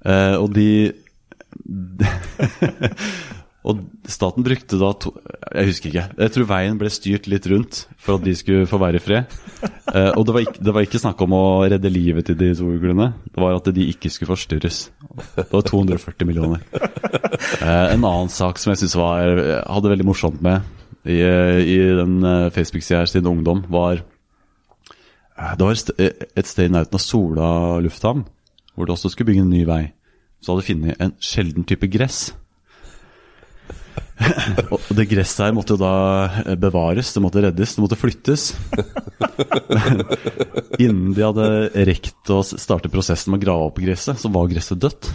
Eh, 0.05 0.37
og 0.39 0.53
de 0.55 0.93
Og 3.69 3.81
staten 4.09 4.45
brukte 4.47 4.79
da 4.81 4.93
to, 4.97 5.11
Jeg 5.53 5.69
husker 5.69 5.91
ikke. 5.91 6.05
Jeg 6.23 6.33
tror 6.33 6.47
veien 6.49 6.79
ble 6.81 6.91
styrt 6.93 7.27
litt 7.29 7.49
rundt 7.51 7.83
for 8.01 8.17
at 8.17 8.25
de 8.25 8.35
skulle 8.39 8.69
få 8.71 8.79
være 8.81 9.01
i 9.01 9.03
fred. 9.03 9.35
Eh, 9.93 10.13
og 10.15 10.25
det 10.29 10.35
var, 10.35 10.45
ikke, 10.47 10.63
det 10.63 10.75
var 10.77 10.87
ikke 10.87 11.01
snakk 11.03 11.21
om 11.25 11.35
å 11.37 11.45
redde 11.69 11.91
livet 11.93 12.29
til 12.29 12.39
de 12.39 12.53
to 12.57 12.69
uglene. 12.71 13.11
Det 13.29 13.43
var 13.43 13.59
at 13.59 13.69
de 13.75 13.89
ikke 13.91 14.13
skulle 14.15 14.31
forstyrres. 14.31 14.81
Det 15.37 15.51
var 15.53 15.67
240 15.67 16.29
millioner. 16.29 16.65
Eh, 17.59 17.87
en 17.93 18.05
annen 18.07 18.33
sak 18.33 18.61
som 18.61 18.73
jeg 18.73 18.85
synes 18.85 18.97
var, 19.01 19.43
hadde 19.67 19.93
veldig 19.93 20.07
morsomt 20.07 20.41
med 20.45 20.65
i, 21.09 21.19
i 21.75 21.79
den 21.99 22.19
eh, 22.25 22.51
Facebook-sida 22.55 23.03
her 23.03 23.11
siden 23.11 23.31
ungdom, 23.31 23.65
var 23.73 24.03
eh, 24.03 25.55
Det 25.57 25.65
var 25.65 25.73
et 25.73 26.51
sted, 26.51 26.67
i 26.67 26.73
nærheten 26.75 26.99
av 26.99 27.05
Sola 27.05 27.53
lufthavn, 27.85 28.27
hvor 28.75 28.87
det 28.87 28.97
også 28.97 29.13
skulle 29.13 29.33
bygge 29.33 29.47
en 29.47 29.55
ny 29.55 29.65
vei. 29.69 29.85
Så 30.43 30.53
hadde 30.53 30.63
de 30.63 30.71
funnet 30.73 31.03
en 31.03 31.17
sjelden 31.23 31.67
type 31.67 31.89
gress. 31.91 32.29
Og 34.75 34.91
det 34.99 35.07
gresset 35.11 35.45
her 35.47 35.55
måtte 35.55 35.77
jo 35.77 35.81
da 35.81 35.93
eh, 36.43 36.57
bevares, 36.59 37.13
det 37.15 37.23
måtte 37.23 37.43
reddes, 37.43 37.75
det 37.77 37.85
måtte 37.85 37.99
flyttes. 37.99 38.51
Innen 40.83 41.15
de 41.17 41.25
hadde 41.25 41.49
rekt 41.89 42.33
å 42.35 42.41
starte 42.47 42.91
prosessen 42.93 43.33
med 43.33 43.41
å 43.41 43.47
grave 43.47 43.69
opp 43.71 43.81
gresset, 43.83 44.19
så 44.21 44.31
var 44.35 44.51
gresset 44.51 44.83
dødt. 44.83 45.11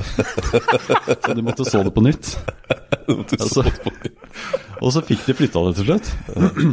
Så 1.24 1.36
de 1.36 1.44
måtte 1.46 1.66
så 1.68 1.84
det 1.86 1.94
på 1.96 2.04
nytt. 2.04 2.34
Altså, 3.08 3.64
og 4.84 4.94
så 4.96 5.04
fikk 5.08 5.26
de 5.30 5.38
flytta 5.38 5.64
det 5.68 5.76
til 5.80 5.90
slutt. 5.90 6.14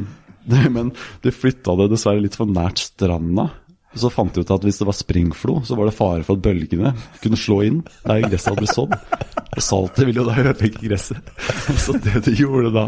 Men 0.76 0.92
de 1.22 1.32
flytta 1.34 1.76
det 1.78 1.90
dessverre 1.92 2.22
litt 2.24 2.38
for 2.38 2.50
nært 2.50 2.82
stranda. 2.82 3.50
Så 3.98 4.06
fant 4.14 4.30
de 4.30 4.44
ut 4.44 4.50
at 4.54 4.62
hvis 4.62 4.76
det 4.78 4.86
var 4.86 4.94
springflo, 4.94 5.56
så 5.66 5.74
var 5.74 5.88
det 5.88 5.96
fare 5.96 6.22
for 6.22 6.38
at 6.38 6.44
bølgene 6.44 6.92
kunne 7.24 7.38
slå 7.38 7.56
inn 7.66 7.80
der 8.04 8.22
gresset 8.22 8.52
hadde 8.52 8.62
blitt 8.62 8.76
sådd. 8.76 8.92
Og 9.50 9.64
saltet 9.66 10.06
ville 10.06 10.22
jo 10.22 10.26
da 10.28 10.36
ødelegge 10.38 10.84
gresset. 10.84 11.32
Så 11.84 11.96
det 11.98 12.20
de 12.28 12.36
gjorde 12.38 12.70
da, 12.76 12.84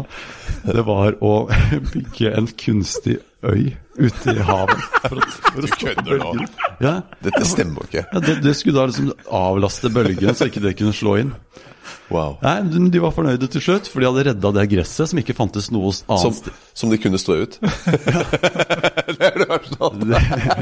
det 0.63 0.85
var 0.87 1.17
å 1.19 1.33
bygge 1.91 2.31
en 2.39 2.47
kunstig 2.55 3.17
øy 3.43 3.73
ute 3.99 4.31
i 4.31 4.45
havet. 4.47 4.85
For 5.03 5.19
å, 5.19 5.27
for 5.49 5.59
å 5.59 5.67
du 5.67 5.75
kødder 5.83 6.23
nå. 6.23 6.47
Ja, 6.81 6.95
Dette 7.25 7.43
stemmer 7.51 7.83
jo 7.83 7.89
ikke. 7.91 8.05
ja 8.07 8.23
det, 8.23 8.37
det 8.47 8.55
skulle 8.57 8.79
da 8.79 8.87
liksom 8.93 9.11
avlaste 9.43 9.91
bølgene, 9.93 10.37
så 10.39 10.47
ikke 10.47 10.63
det 10.63 10.77
kunne 10.79 10.95
slå 10.95 11.17
inn. 11.19 11.35
Wow. 12.11 12.35
Nei, 12.43 12.57
de- 12.91 13.01
var 13.01 13.13
fornøyde 13.15 13.47
til 13.49 13.63
slutt, 13.63 13.87
for 13.89 14.03
de 14.03 14.09
hadde 14.09 14.25
redda 14.27 14.51
det 14.57 14.65
gresset 14.73 15.09
som 15.09 15.19
ikke 15.21 15.35
fantes 15.37 15.69
noe 15.73 15.87
annet 15.89 16.21
Som, 16.21 16.33
sted. 16.35 16.57
som 16.77 16.91
de 16.91 16.99
kunne 17.01 17.19
stå 17.21 17.37
ut. 17.45 17.57
det 19.17 19.29
er 19.29 19.39
det 19.39 19.47
verste 19.49 19.79
av 19.79 19.87
alt. 19.87 20.03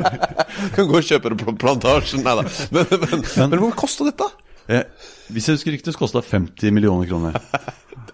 Kan 0.75 0.87
gå 0.91 0.99
og 0.99 1.07
kjøpe 1.07 1.33
det 1.33 1.39
på 1.41 1.55
plantasjen. 1.63 2.23
Nei 2.25 2.35
da. 2.39 2.45
Men, 2.75 2.93
men, 2.93 3.25
men, 3.55 3.59
hvor 3.63 3.75
kosta 3.83 4.07
dette? 4.07 4.29
Eh, 4.71 4.85
hvis 5.33 5.49
jeg 5.49 5.57
husker 5.57 5.75
riktig, 5.75 5.95
så 5.95 6.01
kosta 6.03 6.21
det 6.21 6.29
50 6.29 6.75
millioner 6.75 7.09
kroner. 7.09 7.39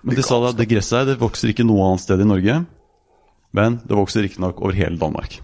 Men 0.01 0.17
de 0.17 0.23
sa 0.25 0.39
da 0.41 0.53
at 0.53 0.59
det 0.59 0.69
gresset 0.71 1.01
her 1.01 1.09
det 1.11 1.19
vokser 1.21 1.51
ikke 1.51 1.65
noe 1.67 1.89
annet 1.91 2.05
sted 2.05 2.23
i 2.23 2.27
Norge. 2.29 2.61
Men 3.57 3.79
det 3.87 3.97
vokser 3.97 4.25
riktignok 4.25 4.61
over 4.63 4.75
hele 4.77 4.99
Danmark. 5.01 5.39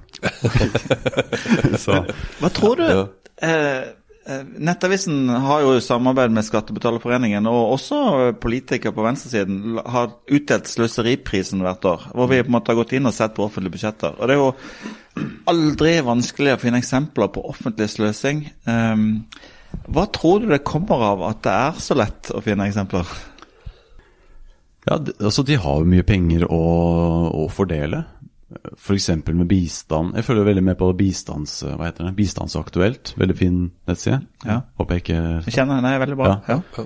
så 1.80 2.04
Hva 2.40 2.50
tror 2.54 2.80
du? 2.80 2.86
Ja. 2.88 3.04
Eh, 3.44 3.84
Nettavisen 4.24 5.28
har 5.28 5.66
jo 5.66 5.80
samarbeid 5.84 6.32
med 6.32 6.46
Skattebetalerforeningen, 6.48 7.48
og 7.52 7.74
også 7.76 7.98
eh, 8.22 8.30
politikere 8.40 8.96
på 8.96 9.04
venstresiden 9.04 9.82
har 9.84 10.14
utdelt 10.32 10.70
Sløseriprisen 10.72 11.64
hvert 11.66 11.84
år. 11.90 12.06
Hvor 12.16 12.30
vi 12.32 12.40
på 12.40 12.48
en 12.48 12.56
måte 12.56 12.72
har 12.72 12.80
gått 12.80 12.96
inn 12.96 13.10
og 13.10 13.16
sett 13.16 13.36
på 13.36 13.44
offentlige 13.44 13.76
budsjetter. 13.76 14.16
Og 14.16 14.30
det 14.30 14.38
er 14.38 14.40
jo 14.40 15.28
aldri 15.52 15.98
vanskelig 16.08 16.56
å 16.56 16.62
finne 16.62 16.80
eksempler 16.80 17.34
på 17.36 17.44
offentlig 17.52 17.90
sløsing. 17.92 18.46
Um, 18.64 19.26
hva 19.92 20.08
tror 20.16 20.40
du 20.40 20.48
det 20.54 20.64
kommer 20.68 21.04
av 21.12 21.28
at 21.28 21.44
det 21.44 21.60
er 21.68 21.84
så 21.84 22.00
lett 22.00 22.32
å 22.32 22.42
finne 22.46 22.70
eksempler? 22.72 23.10
ja, 24.88 24.98
altså 24.98 25.44
de 25.48 25.60
har 25.60 25.80
jo 25.80 25.90
mye 25.90 26.06
penger 26.08 26.48
å, 26.48 26.64
å 27.44 27.48
fordele. 27.52 28.06
F.eks. 28.76 29.10
med 29.30 29.48
bistand. 29.50 30.16
Jeg 30.18 30.28
følger 30.28 30.48
veldig 30.50 30.64
med 30.66 30.78
på 30.80 30.90
bistands, 30.98 31.60
hva 31.64 31.88
heter 31.88 32.10
det? 32.10 32.16
Bistandsaktuelt. 32.18 33.14
Veldig 33.20 33.38
fin 33.38 33.62
nettside. 33.90 34.24
Ja. 34.46 34.62
Håper 34.80 35.00
jeg 35.00 35.06
ikke 35.06 35.22
Jeg 35.48 35.56
kjenner 35.58 35.80
henne 35.82 35.96
veldig 36.04 36.20
bra. 36.20 36.36
Ja. 36.48 36.60
Ja. 36.78 36.86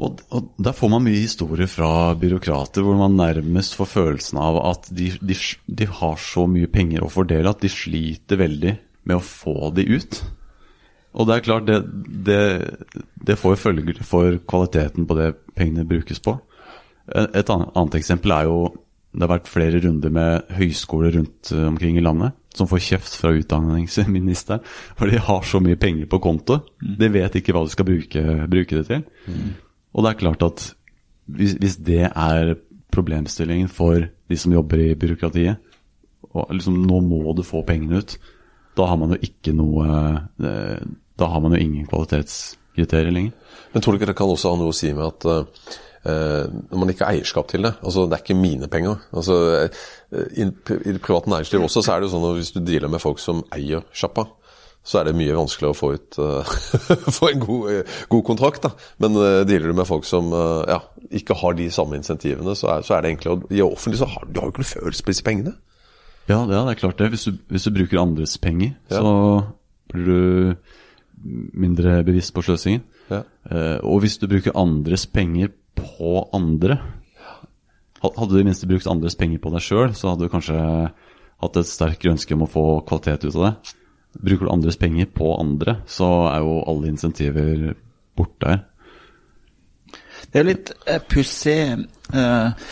Og, 0.00 0.20
og 0.32 0.52
Der 0.56 0.76
får 0.76 0.92
man 0.94 1.04
mye 1.04 1.20
historier 1.20 1.68
fra 1.68 2.14
byråkrater 2.16 2.84
hvor 2.84 2.96
man 2.96 3.18
nærmest 3.18 3.76
får 3.76 3.90
følelsen 3.90 4.40
av 4.40 4.58
at 4.64 4.88
de, 4.96 5.10
de, 5.20 5.36
de 5.66 5.88
har 6.00 6.20
så 6.20 6.46
mye 6.48 6.70
penger 6.72 7.04
å 7.04 7.12
fordele 7.12 7.52
at 7.52 7.60
de 7.60 7.72
sliter 7.72 8.40
veldig 8.40 8.76
med 9.08 9.18
å 9.18 9.24
få 9.24 9.72
de 9.76 9.84
ut. 9.90 10.20
Og 11.18 11.26
det 11.26 11.36
er 11.36 11.44
klart, 11.44 11.66
det, 11.66 11.80
det, 12.28 12.42
det 13.26 13.36
får 13.38 13.56
jo 13.56 13.62
følger 13.64 14.02
for 14.06 14.38
kvaliteten 14.48 15.08
på 15.10 15.16
det 15.18 15.32
pengene 15.58 15.88
brukes 15.88 16.22
på. 16.22 16.36
Et 17.10 17.50
annet, 17.50 17.72
annet 17.74 17.98
eksempel 17.98 18.34
er 18.36 18.46
jo 18.46 18.58
det 19.10 19.24
har 19.24 19.32
vært 19.32 19.50
flere 19.50 19.80
runder 19.82 20.12
med 20.14 20.52
høyskoler 20.54 21.16
rundt 21.18 21.50
eh, 21.54 21.66
omkring 21.66 21.98
i 21.98 22.04
landet 22.04 22.36
som 22.54 22.68
får 22.70 22.82
kjeft 22.82 23.14
fra 23.20 23.30
utdanningsministeren, 23.34 24.62
for 24.98 25.10
de 25.10 25.20
har 25.22 25.44
så 25.46 25.60
mye 25.62 25.78
penger 25.78 26.08
på 26.10 26.18
konto. 26.22 26.60
De 26.82 27.08
vet 27.12 27.36
ikke 27.38 27.54
hva 27.54 27.62
de 27.66 27.74
skal 27.74 27.86
bruke, 27.86 28.24
bruke 28.50 28.80
det 28.80 28.86
til. 28.88 29.04
Og 29.94 30.02
det 30.02 30.10
er 30.10 30.18
klart 30.18 30.42
at 30.46 30.64
hvis, 31.30 31.54
hvis 31.62 31.76
det 31.86 32.08
er 32.08 32.56
problemstillingen 32.90 33.70
for 33.70 34.02
de 34.02 34.38
som 34.38 34.54
jobber 34.54 34.82
i 34.82 34.96
byråkratiet, 34.98 35.62
og 36.30 36.50
liksom 36.54 36.78
nå 36.86 37.00
må 37.06 37.34
du 37.34 37.44
få 37.46 37.62
pengene 37.66 38.02
ut, 38.02 38.16
da 38.78 38.86
har 38.90 38.98
man 38.98 39.14
jo 39.14 39.22
ikke 39.26 39.54
noe 39.56 39.86
eh, 40.38 40.82
Da 41.18 41.26
har 41.28 41.40
man 41.42 41.52
jo 41.52 41.58
ingen 41.60 41.88
kvalitetskriterier 42.74 43.12
lenger. 43.12 43.32
Men 43.72 43.82
tror 43.82 43.92
du 43.94 43.98
ikke 44.00 44.10
det 44.10 44.16
kan 44.18 44.30
også 44.32 44.50
ha 44.52 44.58
noe 44.58 44.72
å 44.72 44.76
si 44.76 44.92
med 44.96 45.06
at 45.06 45.26
eh, 45.30 46.44
når 46.70 46.78
man 46.80 46.90
ikke 46.90 47.04
har 47.06 47.12
eierskap 47.14 47.48
til 47.50 47.62
det 47.66 47.74
altså 47.84 48.06
Det 48.08 48.16
er 48.16 48.22
ikke 48.24 48.38
mine 48.40 48.68
penger. 48.72 48.96
altså 49.12 49.36
eh, 49.60 50.26
I, 50.40 50.46
det 50.48 51.00
private 51.04 51.30
næringslivet 51.30 51.64
også 51.68 51.82
så 51.84 51.92
er 51.94 52.00
det 52.00 52.08
jo 52.08 52.14
sånn 52.16 52.28
at 52.30 52.36
hvis 52.40 52.52
du 52.56 52.60
dealer 52.64 52.88
med 52.90 53.02
folk 53.02 53.18
som 53.22 53.42
eier 53.54 53.84
sjappa, 53.92 54.24
så 54.82 54.98
er 55.02 55.10
det 55.10 55.16
mye 55.18 55.34
vanskeligere 55.36 55.74
å 55.74 55.76
få 55.76 55.92
ut 55.94 56.18
eh, 56.24 56.54
få 57.18 57.28
en 57.34 57.42
god, 57.44 57.70
eh, 57.70 57.96
god 58.08 58.24
kontrakt. 58.24 58.62
da. 58.64 58.70
Men 59.04 59.18
uh, 59.20 59.42
dealer 59.44 59.70
du 59.70 59.76
med 59.76 59.86
folk 59.86 60.06
som 60.08 60.32
uh, 60.32 60.64
ja, 60.66 60.80
ikke 61.20 61.36
har 61.42 61.54
de 61.58 61.68
samme 61.70 61.98
insentivene, 62.00 62.56
så 62.56 62.72
er, 62.78 62.86
så 62.88 62.96
er 62.96 63.04
det 63.06 63.28
å- 63.28 63.42
I 63.52 63.60
offentlig 63.62 64.00
så 64.00 64.08
har 64.08 64.24
du 64.26 64.40
har 64.40 64.48
jo 64.48 64.54
ikke 64.54 64.64
noe 64.64 64.72
følelse 64.72 65.04
på 65.04 65.12
disse 65.12 65.26
pengene. 65.26 65.52
Ja, 66.30 66.40
det, 66.48 66.56
det 66.56 66.72
er 66.72 66.80
klart 66.80 66.96
det. 66.98 67.10
Hvis 67.12 67.28
du, 67.28 67.36
hvis 67.52 67.68
du 67.68 67.74
bruker 67.76 68.00
andres 68.00 68.38
penger, 68.40 68.72
Ja. 68.90 69.02
så 69.04 69.14
blir 69.92 70.06
du 70.08 70.56
mindre 71.22 72.00
bevisst 72.06 72.34
på 72.34 72.44
sløsingen. 72.44 72.82
Ja. 73.10 73.22
Eh, 73.50 73.78
og 73.84 74.02
hvis 74.04 74.18
du 74.20 74.28
bruker 74.30 74.56
andres 74.58 75.06
penger 75.10 75.52
på 75.78 76.24
andre 76.36 76.80
Hadde 78.00 78.30
du 78.32 78.38
i 78.40 78.46
minste 78.46 78.64
brukt 78.64 78.86
andres 78.88 79.12
penger 79.12 79.42
på 79.44 79.50
deg 79.52 79.60
sjøl, 79.60 79.90
så 79.92 80.08
hadde 80.08 80.24
du 80.24 80.32
kanskje 80.32 80.56
hatt 80.56 81.56
et 81.60 81.68
sterkere 81.68 82.14
ønske 82.14 82.32
om 82.32 82.46
å 82.46 82.48
få 82.48 82.62
kvalitet 82.88 83.26
ut 83.26 83.34
av 83.34 83.42
det. 83.44 83.74
Bruker 84.24 84.48
du 84.48 84.52
andres 84.54 84.78
penger 84.80 85.10
på 85.12 85.34
andre, 85.36 85.74
så 85.84 86.08
er 86.30 86.40
jo 86.40 86.54
alle 86.64 86.88
insentiver 86.94 87.74
borte 88.16 88.54
her. 88.54 88.62
Det 90.30 90.40
er 90.40 90.46
jo 90.46 90.48
litt 90.48 90.72
uh, 90.88 90.96
pussig 91.12 91.58
eh, 91.68 92.66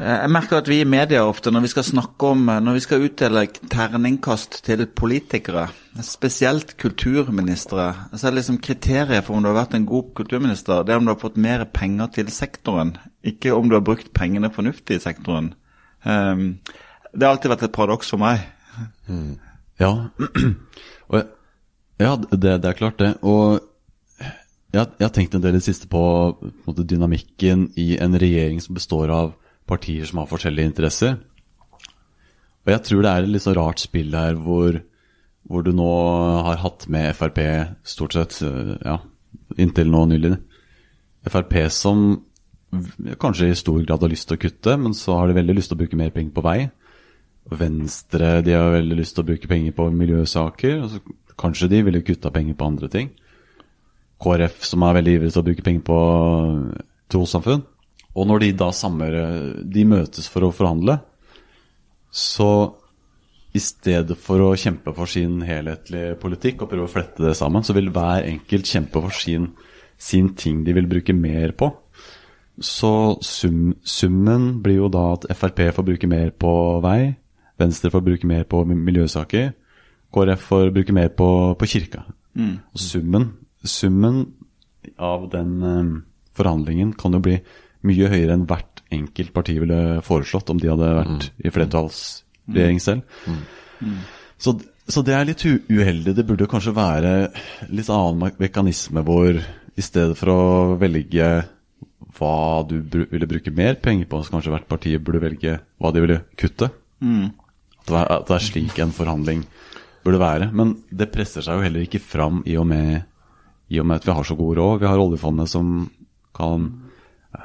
Jeg 0.00 0.30
merker 0.32 0.60
at 0.60 0.68
vi 0.70 0.78
i 0.80 0.88
media 0.88 1.26
ofte, 1.28 1.50
når 1.52 1.66
vi 1.66 1.70
skal 1.74 1.84
snakke 1.84 2.30
om 2.32 2.48
eh, 2.48 2.60
Når 2.64 2.76
vi 2.78 2.82
skal 2.84 3.02
utdele 3.04 3.42
terningkast 3.72 4.60
til 4.64 4.86
politikere, 4.86 5.66
spesielt 6.06 6.76
kulturministre, 6.80 7.86
så 8.14 8.28
er 8.28 8.36
liksom 8.38 8.60
kriteriet 8.64 9.26
for 9.26 9.36
om 9.36 9.44
du 9.44 9.50
har 9.50 9.58
vært 9.58 9.74
en 9.76 9.88
god 9.88 10.12
kulturminister, 10.16 10.84
det 10.86 10.94
er 10.94 11.02
om 11.02 11.08
du 11.08 11.12
har 11.12 11.20
fått 11.20 11.36
mer 11.36 11.66
penger 11.74 12.12
til 12.16 12.30
sektoren, 12.32 12.94
ikke 13.26 13.52
om 13.52 13.68
du 13.68 13.76
har 13.76 13.84
brukt 13.84 14.12
pengene 14.16 14.52
fornuftig 14.54 14.96
i 14.96 15.02
sektoren. 15.02 15.52
Um, 16.04 16.60
det 17.12 17.26
har 17.26 17.34
alltid 17.34 17.52
vært 17.52 17.66
et 17.66 17.74
paradoks 17.74 18.12
for 18.14 18.22
meg. 18.22 18.46
Ja, 19.80 19.92
og 21.10 21.18
jeg, 21.18 21.26
ja 22.00 22.14
det, 22.22 22.54
det 22.62 22.70
er 22.70 22.78
klart 22.78 23.02
det. 23.02 23.12
Og 23.26 23.60
jeg, 24.70 24.86
har 25.00 25.12
tenkt 25.12 25.34
en 25.34 25.42
del 25.42 25.56
i 25.56 25.60
det 25.60 25.66
siste 25.66 25.90
på, 25.90 26.02
på 26.38 26.70
måte, 26.70 26.86
dynamikken 26.86 27.68
i 27.80 27.96
en 28.00 28.14
regjering 28.14 28.62
som 28.62 28.78
består 28.78 29.10
av 29.12 29.34
partier 29.68 30.06
som 30.08 30.22
har 30.22 30.30
forskjellige 30.30 30.70
interesser. 30.72 31.18
Og 32.64 32.72
jeg 32.74 32.84
tror 32.86 33.02
det 33.02 33.10
er 33.10 33.26
et 33.26 33.34
litt 33.34 33.44
så 33.44 33.54
rart 33.56 33.82
spill 33.82 34.14
her 34.14 34.36
hvor, 34.38 34.80
hvor 35.48 35.64
du 35.64 35.72
nå 35.74 35.90
har 36.46 36.60
hatt 36.62 36.86
med 36.92 37.14
Frp 37.16 37.40
stort 37.88 38.16
sett, 38.16 38.40
eh, 38.46 38.74
ja, 38.84 38.98
inntil 39.56 39.92
nå 39.92 40.04
nylig. 40.10 40.34
Frp 41.28 41.56
som 41.72 42.20
kanskje 43.20 43.50
i 43.50 43.56
stor 43.58 43.80
grad 43.82 44.04
har 44.04 44.12
lyst 44.12 44.28
til 44.30 44.38
å 44.38 44.42
kutte, 44.44 44.76
men 44.78 44.94
så 44.94 45.16
har 45.18 45.28
de 45.28 45.38
veldig 45.40 45.56
lyst 45.56 45.72
til 45.72 45.78
å 45.78 45.82
bruke 45.82 45.98
mer 45.98 46.12
penger 46.14 46.36
på 46.36 46.44
vei. 46.46 46.58
Venstre 47.50 48.36
de 48.46 48.54
har 48.54 48.76
veldig 48.76 49.00
lyst 49.00 49.16
til 49.16 49.24
å 49.24 49.30
bruke 49.32 49.50
penger 49.50 49.74
på 49.74 49.88
miljøsaker. 49.94 50.76
Altså, 50.84 51.00
Kanskje 51.40 51.70
de 51.72 51.78
ville 51.86 52.02
kutta 52.04 52.28
penger 52.28 52.52
på 52.54 52.66
andre 52.68 52.88
ting. 52.92 53.06
KrF 54.20 54.58
som 54.68 54.82
er 54.84 54.98
veldig 54.98 55.14
ivrig 55.16 55.30
til 55.32 55.40
å 55.40 55.46
bruke 55.46 55.64
penger 55.64 55.84
på 55.86 56.00
trossamfunn. 57.10 57.62
Og 58.18 58.26
når 58.26 58.42
de 58.42 58.50
da 58.58 58.70
samler 58.74 59.16
De 59.62 59.84
møtes 59.86 60.26
for 60.30 60.46
å 60.46 60.54
forhandle, 60.54 60.98
så 62.10 62.50
i 63.54 63.60
stedet 63.62 64.16
for 64.18 64.42
å 64.42 64.56
kjempe 64.58 64.92
for 64.94 65.10
sin 65.10 65.40
helhetlige 65.46 66.16
politikk 66.22 66.62
og 66.62 66.70
prøve 66.70 66.86
å 66.86 66.90
flette 66.90 67.22
det 67.22 67.36
sammen, 67.38 67.64
så 67.66 67.74
vil 67.74 67.90
hver 67.94 68.26
enkelt 68.28 68.66
kjempe 68.70 69.02
for 69.02 69.14
sin, 69.14 69.48
sin 69.98 70.32
ting 70.38 70.62
de 70.66 70.74
vil 70.76 70.90
bruke 70.90 71.14
mer 71.14 71.54
på. 71.58 71.70
Så 72.60 72.92
sum, 73.24 73.72
summen 73.82 74.60
blir 74.62 74.82
jo 74.82 74.90
da 74.92 75.04
at 75.14 75.26
Frp 75.34 75.64
får 75.74 75.86
bruke 75.86 76.10
mer 76.10 76.30
på 76.30 76.52
vei, 76.84 77.14
Venstre 77.60 77.90
får 77.92 78.04
bruke 78.04 78.28
mer 78.28 78.46
på 78.48 78.62
miljøsaker, 78.68 79.50
KrF 80.14 80.46
får 80.50 80.70
bruke 80.74 80.94
mer 80.96 81.10
på, 81.14 81.28
på 81.58 81.68
kirka. 81.68 82.04
Og 82.74 82.80
summen, 82.80 83.26
summen 83.64 84.22
av 84.98 85.26
den 85.32 85.50
um, 85.62 85.90
forhandlingen 86.38 86.94
kan 86.98 87.14
jo 87.14 87.20
bli 87.24 87.36
mye 87.86 88.10
høyere 88.12 88.34
enn 88.36 88.46
hvert 88.48 88.82
enkelt 88.90 89.32
parti 89.34 89.56
ville 89.62 90.00
foreslått 90.04 90.50
om 90.52 90.58
de 90.60 90.70
hadde 90.70 90.90
vært 90.98 91.28
i 91.38 91.52
flertallsregjering 91.54 92.80
selv. 92.82 93.22
Så, 94.40 94.56
så 94.90 95.04
det 95.06 95.14
er 95.16 95.28
litt 95.28 95.44
uheldig. 95.46 96.16
Det 96.16 96.26
burde 96.26 96.48
kanskje 96.50 96.74
være 96.76 97.14
litt 97.70 97.90
annen 97.92 98.34
mekanisme 98.40 99.04
hvor 99.06 99.38
i 99.40 99.84
stedet 99.84 100.18
for 100.18 100.32
å 100.32 100.42
velge 100.80 101.30
hva 102.18 102.34
du 102.68 102.80
br 102.82 103.06
ville 103.12 103.28
bruke 103.30 103.52
mer 103.54 103.78
penger 103.80 104.08
på, 104.10 104.18
så 104.20 104.34
kanskje 104.34 104.52
hvert 104.52 104.68
parti 104.68 104.96
burde 104.98 105.22
velge 105.22 105.56
hva 105.80 105.92
de 105.94 106.02
ville 106.04 106.18
kutte. 106.40 106.68
At, 107.30 107.86
det 107.86 107.96
er, 107.96 108.10
at 108.18 108.26
det 108.28 108.36
er 108.36 108.44
slik 108.44 108.80
en 108.82 108.92
forhandling 108.96 109.44
burde 110.04 110.20
være. 110.20 110.50
Men 110.56 110.74
det 110.90 111.12
presser 111.14 111.44
seg 111.44 111.56
jo 111.56 111.64
heller 111.64 111.86
ikke 111.86 112.02
fram 112.02 112.42
i 112.48 112.58
og 112.60 112.66
med, 112.68 113.06
i 113.70 113.80
og 113.80 113.86
med 113.86 114.00
at 114.00 114.08
vi 114.08 114.16
har 114.16 114.26
så 114.26 114.36
god 114.36 114.58
råd. 114.58 114.80
Vi 114.82 114.90
har 114.90 115.00
oljefondet 115.00 115.52
som 115.52 115.86
kan 116.36 116.68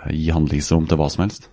gi 0.09 0.31
handlingsrom 0.33 0.87
til 0.89 0.97
hva 0.97 1.07
som 1.13 1.21
helst. 1.25 1.47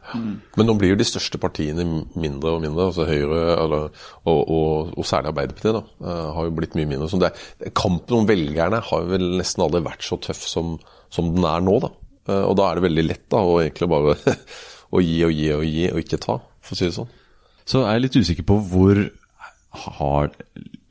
Men 0.56 0.68
nå 0.68 0.74
blir 0.80 0.94
jo 0.94 0.98
de 1.00 1.06
største 1.06 1.36
partiene 1.40 1.84
mindre 2.16 2.54
og 2.56 2.62
mindre. 2.64 2.86
altså 2.88 3.04
Høyre 3.08 3.40
eller, 3.60 3.90
og, 4.24 4.38
og, 4.40 4.92
og 4.96 5.08
særlig 5.08 5.32
Arbeiderpartiet 5.34 5.76
da, 5.76 5.82
eh, 6.00 6.28
har 6.36 6.48
jo 6.48 6.54
blitt 6.56 6.76
mye 6.78 6.88
mindre. 6.88 7.10
Så 7.12 7.20
det, 7.20 7.32
kampen 7.76 8.22
om 8.22 8.28
velgerne 8.28 8.80
har 8.88 9.08
vel 9.10 9.26
nesten 9.40 9.64
aldri 9.66 9.82
vært 9.84 10.06
så 10.06 10.16
tøff 10.24 10.46
som, 10.48 10.78
som 11.12 11.28
den 11.34 11.44
er 11.48 11.64
nå. 11.64 11.76
da. 11.84 11.92
Eh, 12.32 12.44
Og 12.48 12.56
da 12.60 12.70
er 12.70 12.80
det 12.80 12.86
veldig 12.88 13.04
lett 13.08 13.26
da, 13.32 13.42
å 13.44 13.58
egentlig 13.60 13.90
bare 13.92 14.16
å 14.96 15.04
gi 15.04 15.18
og 15.28 15.34
gi 15.36 15.50
og 15.58 15.66
gi 15.68 15.84
og 15.92 16.00
ikke 16.04 16.22
ta, 16.24 16.38
for 16.64 16.76
å 16.76 16.80
si 16.80 16.88
det 16.88 16.96
sånn. 16.96 17.12
Så 17.68 17.84
er 17.84 17.98
jeg 17.98 18.06
litt 18.06 18.20
usikker 18.22 18.48
på 18.48 18.56
hvor 18.72 19.02
har, 19.72 20.32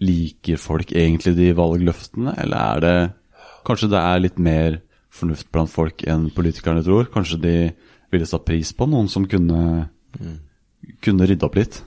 liker 0.01 0.57
folk 0.61 0.93
egentlig 0.97 1.35
de 1.37 1.51
valgløftene, 1.57 2.37
eller 2.41 2.77
er 2.77 2.85
det 2.85 2.95
Kanskje 3.61 3.91
det 3.91 3.99
er 4.01 4.21
litt 4.23 4.39
mer 4.41 4.79
fornuft 5.11 5.49
blant 5.51 5.71
folk 5.71 6.05
enn 6.07 6.29
politikerne 6.35 6.83
tror? 6.85 7.09
Kanskje 7.13 7.41
de 7.43 7.55
ville 8.11 8.27
satt 8.27 8.45
pris 8.47 8.71
på 8.75 8.87
noen 8.91 9.09
som 9.11 9.27
kunne, 9.29 9.89
kunne 11.03 11.27
rydde 11.27 11.47
opp 11.47 11.59
litt? 11.59 11.81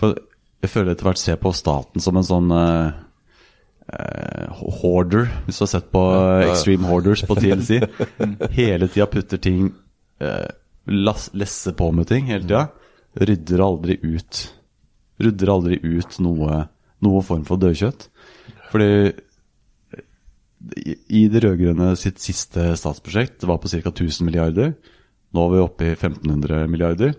For 0.00 0.16
jeg 0.60 0.72
føler 0.72 0.92
etter 0.92 1.08
hvert 1.08 1.20
ser 1.20 1.38
på 1.40 1.52
staten 1.56 2.02
som 2.04 2.18
en 2.20 2.26
sånn 2.26 2.52
uh, 2.52 2.92
uh, 3.88 4.64
hoarder, 4.80 5.30
hvis 5.46 5.60
du 5.60 5.64
har 5.64 5.72
sett 5.72 5.88
på 5.92 6.02
uh, 6.12 6.48
Extreme 6.50 6.88
Hoarders 6.88 7.24
på 7.28 7.36
TLC. 7.38 7.80
Hele 8.58 8.90
tida 8.90 9.08
putter 9.10 9.40
ting 9.40 9.70
Lesser 10.90 11.72
på 11.76 11.86
med 11.96 12.08
ting 12.10 12.26
hele 12.28 12.42
tida. 12.44 12.64
Rydder 13.16 13.62
aldri 13.64 13.94
ut 14.02 14.40
Rydder 15.20 15.52
aldri 15.52 15.76
ut 15.80 16.16
noe, 16.24 16.58
noe 17.04 17.22
form 17.24 17.44
for 17.48 17.60
dødkjøtt. 17.60 18.06
Fordi 18.72 18.90
i- 21.08 21.28
det 21.28 21.42
rød-grønne 21.44 21.96
sitt 21.96 22.18
siste 22.20 22.74
statsprosjekt, 22.76 23.44
var 23.48 23.58
på 23.58 23.68
ca. 23.68 23.90
1000 23.90 24.26
milliarder. 24.26 24.74
Nå 25.32 25.46
er 25.46 25.50
vi 25.54 25.62
oppe 25.64 25.86
i 25.86 25.94
1500 25.94 26.66
milliarder. 26.68 27.14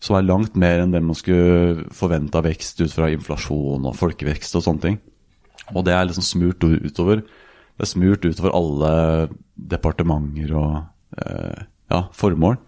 Som 0.00 0.16
er 0.16 0.26
langt 0.28 0.54
mer 0.54 0.80
enn 0.80 0.92
det 0.92 1.02
man 1.02 1.16
skulle 1.18 1.86
forvente 1.90 2.34
av 2.38 2.44
vekst 2.44 2.80
ut 2.80 2.92
fra 2.92 3.08
inflasjon 3.10 3.86
og 3.86 3.96
folkevekst 3.98 4.54
og 4.54 4.62
sånne 4.62 4.80
ting. 4.84 5.00
Og 5.74 5.84
det 5.84 5.94
er 5.94 6.06
liksom 6.06 6.26
smurt 6.26 6.62
utover. 6.62 7.22
Det 7.78 7.84
er 7.86 7.90
smurt 7.92 8.24
utover 8.26 8.54
alle 8.54 9.28
departementer 9.58 10.54
og 10.54 10.86
eh, 11.18 11.64
ja, 11.90 12.02
formål. 12.14 12.58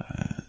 Eh, 0.00 0.41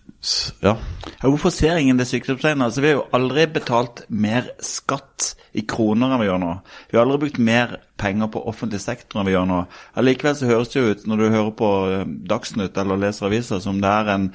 ja. 0.64 0.78
Ja, 1.20 1.30
hvorfor 1.30 1.52
ser 1.52 1.76
ingen 1.80 1.98
det 2.00 2.08
sykdomstegnet? 2.08 2.66
Altså, 2.66 2.82
vi 2.84 2.92
har 2.92 2.96
jo 2.96 3.08
aldri 3.16 3.44
betalt 3.52 4.04
mer 4.08 4.48
skatt 4.64 5.34
i 5.54 5.66
kroner 5.68 6.14
enn 6.14 6.22
vi 6.22 6.30
gjør 6.30 6.42
nå. 6.42 6.52
Vi 6.90 6.98
har 6.98 7.06
aldri 7.06 7.22
brukt 7.26 7.40
mer 7.44 7.78
penger 8.00 8.32
på 8.32 8.44
offentlig 8.50 8.80
sektor 8.84 9.20
enn 9.20 9.28
vi 9.28 9.36
gjør 9.36 9.50
nå. 9.50 9.62
Allikevel 10.00 10.38
så 10.40 10.50
høres 10.50 10.72
det 10.72 10.80
jo 10.80 10.92
ut, 10.94 11.08
når 11.10 11.20
du 11.20 11.26
hører 11.28 11.56
på 11.60 11.72
eh, 11.92 12.06
Dagsnytt 12.32 12.80
eller 12.80 13.02
leser 13.04 13.28
aviser, 13.28 13.64
som 13.64 13.82
det 13.84 13.92
er 13.92 14.14
en 14.16 14.30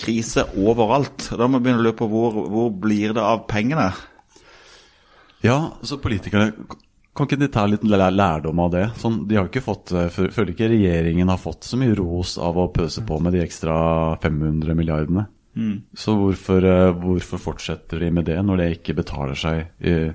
krise 0.00 0.44
overalt. 0.60 1.30
Da 1.32 1.48
må 1.48 1.60
vi 1.60 1.68
begynne 1.68 1.82
å 1.82 1.86
lure 1.88 1.98
på 1.98 2.10
hvor, 2.12 2.40
hvor 2.52 2.72
blir 2.84 3.16
det 3.16 3.24
av 3.24 3.46
pengene? 3.48 3.90
Ja, 5.44 5.58
så 5.84 6.00
politikerne 6.00 6.52
Kan 7.14 7.28
ikke 7.28 7.38
de 7.38 7.48
ta 7.48 7.62
litt 7.70 7.84
læ- 7.86 8.10
lærdom 8.10 8.58
av 8.64 8.70
det? 8.72 8.84
Sånn, 8.98 9.20
de 9.28 9.36
har 9.38 9.46
ikke 9.46 9.62
fått, 9.62 9.92
eh, 9.94 10.08
Føler 10.10 10.50
ikke 10.50 10.68
regjeringen 10.72 11.28
har 11.30 11.38
fått 11.38 11.62
så 11.62 11.76
mye 11.78 11.94
ros 11.94 12.36
av 12.38 12.56
å 12.58 12.72
pøse 12.74 13.04
på 13.06 13.20
med 13.22 13.32
de 13.36 13.42
ekstra 13.44 14.18
500 14.20 14.74
milliardene. 14.74 15.26
Så 15.94 16.16
hvorfor, 16.18 16.64
eh, 16.66 16.92
hvorfor 16.98 17.38
fortsetter 17.38 18.00
de 18.00 18.10
med 18.10 18.24
det 18.26 18.38
når 18.42 18.56
det 18.58 18.82
ikke 18.82 18.96
betaler 18.96 19.34
seg? 19.38 19.66
i- 19.80 20.14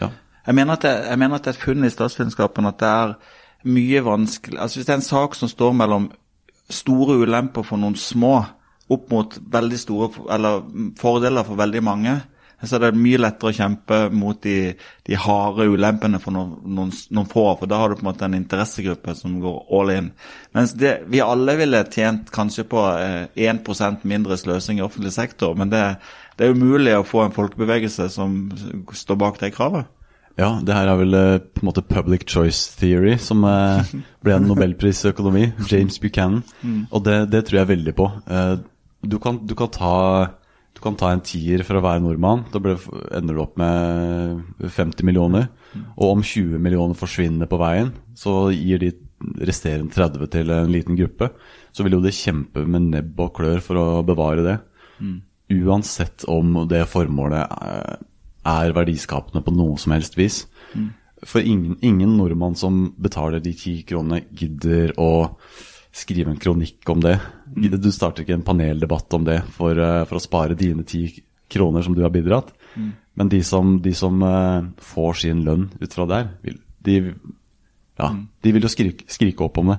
Ja. 0.00 0.10
Jeg 0.46 0.54
mener, 0.54 0.72
at 0.72 0.80
det, 0.80 1.04
jeg 1.08 1.18
mener 1.18 1.34
at 1.36 1.42
det 1.44 1.54
er 1.54 1.58
et 1.58 1.64
funn 1.66 1.84
i 1.84 1.88
statsvitenskapen 1.88 2.66
at 2.66 2.78
det 2.78 2.88
er 2.88 3.16
mye 3.64 4.02
vanskelig 4.02 4.58
Altså 4.58 4.76
Hvis 4.80 4.86
det 4.86 4.90
er 4.90 4.94
en 4.96 5.00
sak 5.00 5.34
som 5.34 5.48
står 5.48 5.72
mellom 5.74 6.10
store 6.68 7.16
ulemper 7.24 7.64
for 7.64 7.76
noen 7.78 7.94
små 7.94 8.46
opp 8.90 9.10
mot 9.10 9.30
veldig 9.50 9.78
store 9.78 10.10
eller 10.30 10.60
mm, 10.62 10.94
fordeler 10.98 11.44
for 11.46 11.56
veldig 11.56 11.82
mange, 11.82 12.22
så 12.68 12.76
er 12.78 12.84
det 12.84 13.00
mye 13.00 13.20
lettere 13.20 13.50
å 13.50 13.56
kjempe 13.56 13.98
mot 14.14 14.38
de, 14.44 14.72
de 15.08 15.18
harde 15.18 15.66
ulempene 15.72 16.20
for 16.22 16.34
noen, 16.34 16.52
noen, 16.76 16.92
noen 17.10 17.30
få. 17.30 17.46
For 17.60 17.70
da 17.70 17.80
har 17.80 17.90
du 17.90 17.98
på 17.98 18.04
en 18.04 18.10
måte 18.10 18.28
en 18.28 18.38
interessegruppe 18.38 19.16
som 19.18 19.38
går 19.42 19.56
all 19.78 19.94
in. 19.94 20.12
Mens 20.56 20.76
det, 20.78 20.92
vi 21.10 21.22
alle 21.24 21.56
ville 21.58 21.82
tjent 21.90 22.30
kanskje 22.34 22.66
på 22.70 22.84
eh, 23.00 23.48
1 23.50 24.04
mindre 24.08 24.38
sløsing 24.38 24.78
i 24.78 24.86
offentlig 24.86 25.14
sektor, 25.16 25.56
men 25.58 25.72
det, 25.72 25.82
det 26.38 26.46
er 26.46 26.54
umulig 26.54 26.94
å 26.98 27.06
få 27.06 27.26
en 27.26 27.34
folkebevegelse 27.34 28.08
som 28.12 28.46
står 28.94 29.20
bak 29.20 29.42
det 29.42 29.54
kravet. 29.56 29.90
Ja, 30.40 30.54
det 30.64 30.74
her 30.74 30.88
er 30.88 31.00
vel 31.00 31.16
eh, 31.16 31.38
på 31.44 31.60
en 31.60 31.68
måte 31.68 31.84
public 31.84 32.24
choice 32.30 32.76
theory, 32.80 33.16
som 33.20 33.44
eh, 33.44 33.90
ble 34.24 34.36
en 34.36 34.46
nobelpris 34.48 35.04
i 35.04 35.10
økonomi. 35.12 35.48
James 35.68 35.98
Buchanan. 36.00 36.44
Og 36.90 37.04
det, 37.04 37.18
det 37.32 37.44
tror 37.48 37.62
jeg 37.62 37.72
veldig 37.74 37.94
på. 37.98 38.08
Eh, 38.26 38.54
du, 39.02 39.18
kan, 39.20 39.42
du, 39.46 39.54
kan 39.58 39.72
ta, 39.74 39.94
du 40.82 40.88
kan 40.88 40.96
ta 40.98 41.12
en 41.14 41.22
tier 41.22 41.62
for 41.62 41.78
å 41.78 41.84
være 41.84 42.02
nordmann. 42.02 42.40
Da 42.50 42.58
ender 43.14 43.36
du 43.36 43.40
opp 43.44 43.54
med 43.60 44.42
50 44.66 45.06
millioner. 45.06 45.46
Og 45.94 46.16
om 46.16 46.24
20 46.26 46.58
millioner 46.58 46.98
forsvinner 46.98 47.46
på 47.46 47.60
veien, 47.62 47.92
så 48.18 48.50
gir 48.50 48.82
de 48.82 48.90
resterende 49.46 49.94
30 49.94 50.26
til 50.32 50.50
en 50.50 50.72
liten 50.74 50.98
gruppe. 50.98 51.30
Så 51.70 51.86
vil 51.86 51.94
jo 51.94 52.02
det 52.02 52.16
kjempe 52.16 52.64
med 52.66 52.88
nebb 52.90 53.22
og 53.22 53.30
klør 53.38 53.62
for 53.62 53.78
å 53.78 53.86
bevare 54.02 54.42
det. 54.42 54.56
Uansett 55.54 56.26
om 56.26 56.64
det 56.66 56.82
formålet 56.90 57.46
er, 57.46 58.02
er 58.42 58.74
verdiskapende 58.74 59.44
på 59.46 59.54
noe 59.54 59.78
som 59.78 59.94
helst 59.94 60.18
vis. 60.18 60.42
For 61.22 61.46
ingen, 61.46 61.76
ingen 61.78 62.16
nordmann 62.18 62.58
som 62.58 62.88
betaler 62.98 63.38
de 63.38 63.54
ti 63.54 63.76
kronene, 63.86 64.24
gidder 64.34 64.96
å 64.98 65.38
skrive 65.92 66.32
en 66.32 66.40
kronikk 66.40 66.88
om 66.88 67.02
det. 67.04 67.18
Du 67.54 67.90
starter 67.92 68.24
ikke 68.24 68.38
en 68.38 68.46
paneldebatt 68.46 69.12
om 69.14 69.26
det 69.28 69.42
for, 69.52 69.76
eh, 69.76 70.04
for 70.08 70.18
å 70.18 70.24
spare 70.24 70.56
dine 70.58 70.84
ti 70.88 71.04
kroner 71.52 71.82
som 71.84 71.94
du 71.94 72.02
har 72.02 72.10
bidratt. 72.10 72.52
Men 73.14 73.28
de 73.28 73.42
som, 73.44 73.76
de 73.82 73.92
som 73.94 74.22
eh, 74.22 74.62
får 74.80 75.18
sin 75.24 75.44
lønn 75.44 75.70
ut 75.80 75.92
fra 75.92 76.06
der, 76.08 76.30
vil, 76.42 76.60
de, 76.80 77.14
ja, 78.00 78.14
de 78.42 78.52
vil 78.52 78.64
jo 78.64 78.72
skrike, 78.72 79.04
skrike 79.12 79.44
opp 79.44 79.60
om 79.60 79.74
det. 79.74 79.78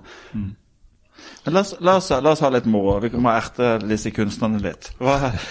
Men 1.44 1.56
la 1.56 1.64
oss, 1.64 1.74
la, 1.80 1.98
oss, 1.98 2.10
la 2.14 2.32
oss 2.36 2.44
ha 2.46 2.52
litt 2.54 2.68
moro. 2.70 3.00
Vi 3.04 3.12
må 3.18 3.32
erte 3.34 3.76
disse 3.88 4.14
kunstnerne 4.16 4.62
litt. 4.64 4.92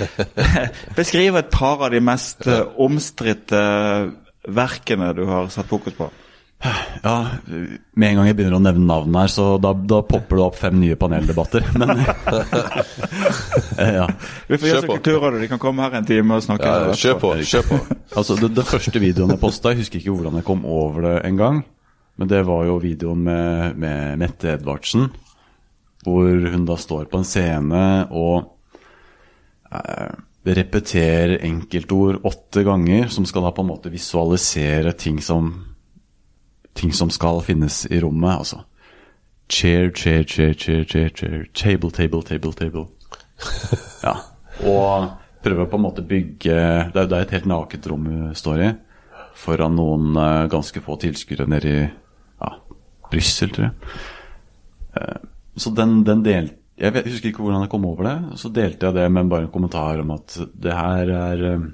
Beskriv 0.98 1.36
et 1.40 1.50
par 1.52 1.82
av 1.82 1.92
de 1.92 2.00
mest 2.04 2.46
eh, 2.46 2.62
omstridte 2.80 3.62
verkene 4.42 5.12
du 5.16 5.24
har 5.28 5.50
satt 5.52 5.70
fokus 5.70 5.96
på. 5.98 6.08
Ja, 7.02 7.14
Med 7.98 8.12
en 8.12 8.18
gang 8.20 8.28
jeg 8.28 8.36
begynner 8.38 8.60
å 8.60 8.62
nevne 8.62 8.86
navn 8.86 9.16
her, 9.18 9.30
så 9.32 9.56
da, 9.58 9.72
da 9.74 9.98
popper 10.06 10.38
det 10.38 10.44
opp 10.44 10.58
fem 10.60 10.76
nye 10.78 10.98
paneldebatter. 10.98 11.66
Men 11.74 11.96
Eh, 13.78 13.94
ja. 13.96 14.06
Vi 14.46 14.58
får 14.60 14.68
gjøre 14.68 14.88
Kulturrådet, 14.90 15.40
de 15.42 15.48
kan 15.50 15.60
komme 15.60 15.84
her 15.84 15.94
en 15.96 16.06
time 16.06 16.36
og 16.36 16.44
snakke. 16.44 16.68
Ja, 16.68 16.96
kjør 16.96 17.18
på, 17.22 17.30
kjør 17.48 17.64
på. 17.70 17.78
Altså, 18.20 18.36
det, 18.38 18.50
det 18.56 18.64
første 18.68 19.00
videoen 19.02 19.32
jeg 19.32 19.40
posta, 19.40 19.72
jeg 19.72 19.82
husker 19.82 20.00
ikke 20.00 20.12
hvordan 20.12 20.36
jeg 20.38 20.46
kom 20.46 20.66
over 20.68 21.06
det 21.06 21.14
engang. 21.28 21.62
Men 22.20 22.28
det 22.28 22.42
var 22.46 22.66
jo 22.68 22.76
videoen 22.82 23.22
med, 23.24 23.78
med 23.80 24.20
Mette 24.20 24.52
Edvardsen, 24.58 25.08
hvor 26.04 26.28
hun 26.52 26.66
da 26.68 26.76
står 26.78 27.08
på 27.10 27.22
en 27.22 27.26
scene 27.26 27.82
og 28.12 28.52
eh, 29.72 30.12
repeterer 30.42 31.38
enkeltord 31.48 32.20
åtte 32.28 32.64
ganger, 32.66 33.08
som 33.14 33.26
skal 33.28 33.48
da 33.48 33.54
på 33.56 33.64
en 33.64 33.72
måte 33.72 33.92
visualisere 33.92 34.92
ting 34.98 35.22
som 35.24 35.54
Ting 36.74 36.92
som 36.96 37.10
skal 37.10 37.42
finnes 37.44 37.84
i 37.90 38.00
rommet. 38.00 38.38
Altså 38.38 38.62
chair, 39.52 39.90
chair, 39.90 40.24
chair, 40.24 40.54
chair, 40.54 40.84
chair, 40.84 41.10
chair, 41.14 41.46
table, 41.52 41.90
table, 41.90 42.22
table, 42.22 42.52
table. 42.52 42.86
Ja. 44.02 44.16
Og 44.68 45.10
prøve 45.42 45.64
å 45.64 45.70
på 45.70 45.78
en 45.78 45.84
måte 45.84 46.04
bygge 46.06 46.54
Det 46.92 47.00
er, 47.00 47.06
er 47.06 47.22
et 47.24 47.34
helt 47.34 47.46
nakent 47.50 47.86
rom 47.90 48.08
hun 48.08 48.34
står 48.38 48.62
i. 48.62 48.70
Foran 49.38 49.76
noen 49.78 50.16
eh, 50.18 50.48
ganske 50.52 50.82
få 50.84 50.98
tilskuere 51.00 51.46
nede 51.50 51.70
i 51.70 51.82
ja, 51.82 52.50
Brussel, 53.10 53.52
tror 53.54 53.68
jeg. 53.68 53.94
Eh, 55.00 55.22
så 55.56 55.72
den, 55.76 56.02
den 56.06 56.24
delte 56.26 56.58
Jeg 56.82 56.94
vet, 56.94 57.08
husker 57.12 57.30
ikke 57.30 57.44
hvordan 57.44 57.64
jeg 57.64 57.72
kom 57.72 57.84
over 57.86 58.08
det. 58.08 58.16
Så 58.40 58.50
delte 58.54 58.88
jeg 58.88 58.98
det 58.98 59.08
med 59.12 59.30
bare 59.30 59.46
en 59.46 59.54
kommentar 59.54 60.00
om 60.02 60.14
at 60.14 60.38
det 60.52 60.76
her 60.76 61.12
er 61.18 61.44
eh, 61.50 61.68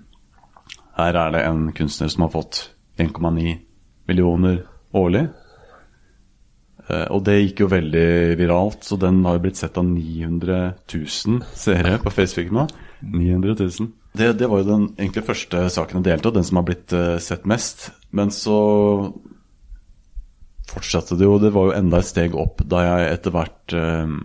Her 0.98 1.20
er 1.26 1.36
det 1.36 1.44
en 1.46 1.68
kunstner 1.76 2.10
som 2.10 2.26
har 2.26 2.34
fått 2.34 2.64
1,9 2.98 3.56
millioner 4.08 4.64
årlig. 4.96 5.26
Eh, 6.88 7.06
Og 7.12 7.22
det 7.26 7.38
gikk 7.42 7.64
jo 7.64 7.70
veldig 7.72 8.36
viralt, 8.40 8.84
så 8.84 8.96
den 9.00 9.22
har 9.26 9.36
jo 9.38 9.44
blitt 9.46 9.60
sett 9.60 9.76
av 9.78 9.84
900 9.84 10.60
000 10.94 11.42
seere 11.54 11.98
på 12.02 12.10
Facebook 12.14 12.52
nå. 12.54 12.68
900 13.02 13.54
000. 13.60 13.90
Det, 14.18 14.32
det 14.40 14.48
var 14.50 14.62
jo 14.62 14.70
den 14.72 14.86
egentlig 14.96 15.26
første 15.28 15.66
saken 15.70 16.00
jeg 16.00 16.08
delte, 16.12 16.30
og 16.32 16.38
den 16.38 16.46
som 16.48 16.58
har 16.62 16.66
blitt 16.70 16.92
eh, 16.96 17.18
sett 17.22 17.44
mest. 17.46 17.90
Men 18.10 18.32
så 18.34 18.58
fortsatte 20.68 21.16
det 21.16 21.24
jo. 21.28 21.38
Det 21.40 21.52
var 21.54 21.68
jo 21.70 21.76
enda 21.78 22.00
et 22.00 22.08
steg 22.08 22.34
opp 22.38 22.64
da 22.68 22.82
jeg 22.84 23.12
etter 23.14 23.34
hvert 23.34 23.74
eh, 23.76 24.16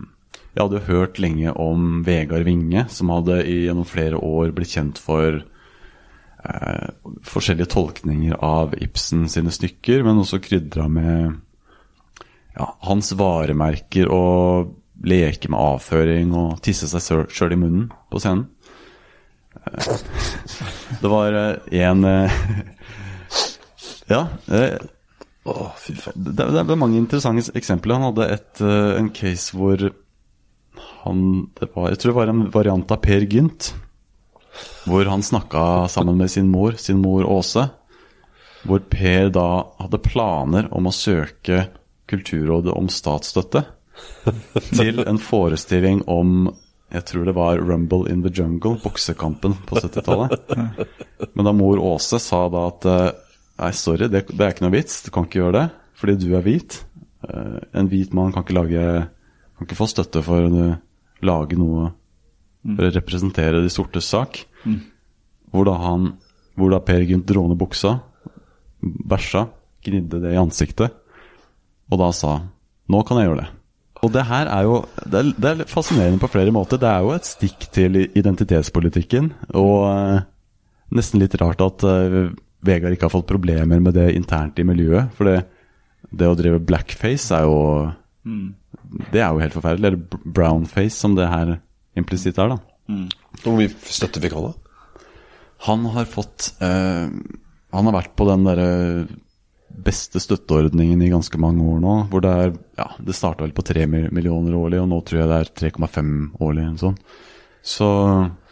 Jeg 0.53 0.61
hadde 0.61 0.79
jo 0.79 0.87
hørt 0.89 1.19
lenge 1.21 1.53
om 1.59 2.03
Vegard 2.05 2.45
Winge, 2.47 2.85
som 2.93 3.09
hadde 3.13 3.41
gjennom 3.47 3.87
flere 3.89 4.19
år 4.21 4.51
blitt 4.55 4.73
kjent 4.75 4.99
for 5.01 5.41
eh, 6.49 6.89
forskjellige 7.27 7.71
tolkninger 7.73 8.37
av 8.43 8.75
Ibsen 8.81 9.27
sine 9.31 9.53
stykker, 9.53 10.03
men 10.05 10.21
også 10.21 10.41
krydra 10.43 10.87
med 10.91 11.39
ja, 12.53 12.67
hans 12.87 13.13
varemerker 13.17 14.11
og 14.13 14.73
leke 15.03 15.49
med 15.51 15.59
avføring 15.59 16.33
og 16.37 16.59
tisse 16.63 16.87
seg 16.91 17.27
sjøl 17.33 17.55
i 17.55 17.59
munnen 17.59 17.87
på 18.13 18.21
scenen. 18.23 18.47
Eh, 19.63 19.93
det 21.01 21.13
var 21.13 21.39
en 21.39 22.09
Ja. 24.11 24.25
Å, 25.43 25.53
fy 25.79 25.93
faen. 25.99 26.23
Det, 26.23 26.45
det 26.55 26.61
er 26.61 26.79
mange 26.79 26.99
interessante 26.99 27.51
eksempler. 27.57 27.97
Han 27.97 28.11
hadde 28.11 28.29
et, 28.35 28.61
en 28.63 29.09
case 29.15 29.55
hvor 29.55 29.81
han 31.03 31.23
var, 31.59 31.89
Jeg 31.91 31.99
tror 31.99 32.11
det 32.11 32.17
var 32.17 32.31
en 32.31 32.45
variant 32.53 32.91
av 32.95 33.01
Per 33.03 33.25
Gynt. 33.27 33.73
Hvor 34.85 35.07
han 35.09 35.23
snakka 35.23 35.87
sammen 35.89 36.17
med 36.17 36.31
sin 36.31 36.49
mor, 36.51 36.77
sin 36.77 37.01
mor 37.01 37.25
Åse. 37.25 37.67
Hvor 38.63 38.83
Per 38.89 39.31
da 39.33 39.47
hadde 39.79 40.03
planer 40.03 40.69
om 40.71 40.87
å 40.87 40.95
søke 40.95 41.67
Kulturrådet 42.09 42.73
om 42.75 42.89
statsstøtte 42.91 43.63
til 44.77 44.99
en 45.07 45.19
forestilling 45.21 46.01
om 46.11 46.51
jeg 46.93 47.05
tror 47.09 47.25
det 47.25 47.33
var 47.33 47.57
Rumble 47.57 48.11
in 48.11 48.21
the 48.21 48.29
Jungle, 48.29 48.75
boksekampen 48.83 49.55
på 49.65 49.79
70-tallet. 49.79 50.51
Men 51.33 51.47
da 51.47 51.53
mor 51.55 51.79
Åse 51.81 52.19
sa 52.21 52.43
da 52.53 52.67
at 52.69 52.85
nei, 52.85 53.71
sorry, 53.73 54.05
det, 54.11 54.27
det, 54.29 54.37
er 54.37 54.53
ikke 54.53 54.67
noe 54.67 54.75
vits, 54.75 54.99
du 55.01 55.09
kan 55.13 55.25
ikke 55.25 55.41
gjøre 55.41 55.55
det 55.57 55.65
fordi 55.97 56.17
du 56.19 56.27
er 56.35 56.45
hvit. 56.45 56.77
En 57.73 57.89
hvit 57.89 58.13
mann 58.13 58.33
kan 58.35 58.45
ikke, 58.45 58.57
lage, 58.59 58.85
kan 59.57 59.65
ikke 59.65 59.79
få 59.79 59.87
støtte 59.89 60.21
for 60.25 60.45
å 60.45 60.67
lage 61.23 61.57
noe 61.57 61.93
for 62.63 62.87
å 62.87 62.93
representere 62.95 63.61
de 63.63 63.71
sortes 63.71 64.07
sak. 64.09 64.43
Mm. 64.63 64.79
Hvor 65.51 65.67
da 65.69 65.77
han 65.81 66.13
Hvor 66.53 66.69
da 66.69 66.77
Per 66.85 67.01
Gynt 67.01 67.25
dro 67.25 67.47
ned 67.49 67.57
buksa, 67.57 67.95
bæsja, 68.83 69.47
gnidde 69.81 70.19
det 70.21 70.35
i 70.35 70.37
ansiktet, 70.37 70.93
og 71.89 71.97
da 71.97 72.11
sa 72.13 72.43
'Nå 72.89 73.01
kan 73.07 73.17
jeg 73.17 73.27
gjøre 73.27 73.41
det'. 73.41 73.51
Og 74.03 74.11
det 74.11 74.25
her 74.27 74.45
er 74.51 74.63
jo 74.67 74.85
det 75.07 75.19
er, 75.19 75.33
det 75.39 75.49
er 75.49 75.71
fascinerende 75.71 76.19
på 76.19 76.27
flere 76.27 76.51
måter. 76.51 76.77
Det 76.77 76.89
er 76.89 76.99
jo 76.99 77.13
et 77.15 77.25
stikk 77.25 77.71
til 77.71 77.95
identitetspolitikken. 78.13 79.31
Og 79.55 79.75
uh, 79.87 80.21
nesten 80.91 81.21
litt 81.23 81.35
rart 81.41 81.63
at 81.63 81.85
uh, 81.87 82.29
Vegard 82.63 82.93
ikke 82.93 83.07
har 83.07 83.15
fått 83.15 83.31
problemer 83.31 83.79
med 83.79 83.95
det 83.95 84.13
internt 84.13 84.59
i 84.59 84.67
miljøet. 84.67 85.09
For 85.15 85.23
det, 85.25 85.45
det 86.11 86.27
å 86.27 86.35
drive 86.35 86.59
blackface 86.59 87.31
er 87.33 87.47
jo 87.47 87.91
mm. 88.27 88.53
Det 89.09 89.21
er 89.23 89.31
jo 89.31 89.41
helt 89.41 89.55
forferdelig. 89.55 89.87
Eller 89.87 90.21
brownface, 90.35 90.97
som 90.99 91.15
det 91.15 91.31
her 91.31 91.55
implisitt 91.99 92.39
er, 92.41 92.55
da. 92.55 92.59
Mm. 92.91 93.07
Hvor 93.43 93.57
mye 93.57 93.71
støtte 93.87 94.21
fikk 94.23 94.35
han, 94.37 94.51
da? 94.51 94.89
Han 95.63 95.85
har 95.93 96.07
fått 96.11 96.49
uh, 96.59 97.07
Han 97.07 97.87
har 97.87 97.95
vært 97.95 98.15
på 98.19 98.25
den 98.27 98.43
derre 98.43 98.71
beste 99.73 100.19
støtteordningen 100.21 101.01
i 101.01 101.09
ganske 101.09 101.39
mange 101.41 101.63
år 101.65 101.79
nå. 101.81 101.93
Hvor 102.11 102.23
det 102.23 102.33
er 102.43 102.51
Ja, 102.77 102.89
det 102.99 103.15
starta 103.17 103.45
vel 103.45 103.55
på 103.55 103.65
3 103.65 103.87
millioner 103.89 104.57
årlig, 104.59 104.81
og 104.83 104.89
nå 104.91 104.99
tror 105.01 105.23
jeg 105.23 105.31
det 105.31 105.39
er 105.39 105.53
3,5 105.71 106.11
årlig. 106.43 106.67
En 106.67 106.81
sånn. 106.81 106.99
Så 107.63 107.87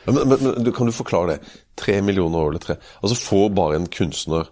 men, 0.07 0.15
men, 0.15 0.37
men, 0.39 0.71
Kan 0.73 0.89
du 0.89 0.95
forklare 0.95 1.35
det? 1.35 1.53
3 1.81 1.99
millioner 2.05 2.47
årlig? 2.47 2.63
3. 2.63 2.77
Altså 3.03 3.19
Får 3.19 3.53
bare 3.57 3.77
en 3.77 3.89
kunstner 3.91 4.49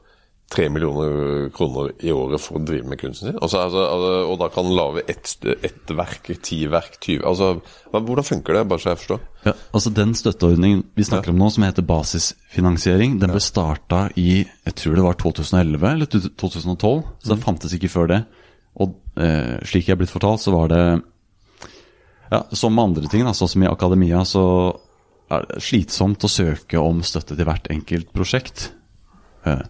3 0.50 0.70
millioner 0.74 1.50
kroner 1.54 1.92
i 2.02 2.10
året 2.10 2.42
for 2.42 2.58
å 2.58 2.64
drive 2.66 2.88
med 2.90 2.98
kunsten 2.98 3.30
sin? 3.30 3.38
Altså, 3.38 3.60
altså, 3.62 3.84
altså, 3.86 4.14
og 4.32 4.40
da 4.42 4.48
kan 4.50 4.66
han 4.66 4.78
lage 4.80 5.04
ett 5.12 5.36
et 5.46 5.94
verk, 5.94 6.32
ti 6.46 6.64
verk, 6.72 6.98
20 6.98 7.22
altså, 7.30 7.50
Hvordan 7.94 8.26
funker 8.26 8.58
det, 8.58 8.64
bare 8.72 8.82
så 8.82 8.90
jeg 8.90 9.02
forstår? 9.04 9.22
Ja, 9.46 9.54
altså 9.78 9.94
Den 9.94 10.16
støtteordningen 10.18 10.84
vi 10.98 11.06
snakker 11.06 11.30
ja. 11.30 11.36
om 11.36 11.44
nå, 11.44 11.52
som 11.54 11.68
heter 11.68 11.86
basisfinansiering, 11.86 13.20
den 13.22 13.34
ble 13.36 13.44
starta 13.44 14.08
i 14.18 14.42
jeg 14.42 14.76
tror 14.82 14.98
det 14.98 15.06
var 15.06 15.22
2011 15.22 15.88
eller 15.92 16.10
2012, 16.10 16.74
så 16.74 17.30
den 17.30 17.40
mm. 17.40 17.46
fantes 17.46 17.78
ikke 17.78 17.94
før 17.94 18.10
det. 18.10 18.20
Og 18.82 18.98
eh, 19.22 19.56
slik 19.70 19.90
jeg 19.90 19.98
er 19.98 20.02
blitt 20.02 20.14
fortalt, 20.14 20.42
så 20.42 20.54
var 20.56 20.74
det 20.74 20.84
ja, 22.30 22.44
Som 22.54 22.76
med 22.78 22.92
andre 22.92 23.10
ting, 23.10 23.26
sånn 23.34 23.50
som 23.50 23.64
i 23.66 23.70
akademia, 23.70 24.22
så 24.26 24.44
er 25.30 25.46
det 25.46 25.62
slitsomt 25.62 26.26
å 26.26 26.30
søke 26.30 26.82
om 26.82 27.04
støtte 27.06 27.38
til 27.38 27.46
hvert 27.46 27.70
enkelt 27.74 28.10
prosjekt. 28.14 28.72
Eh, 29.46 29.62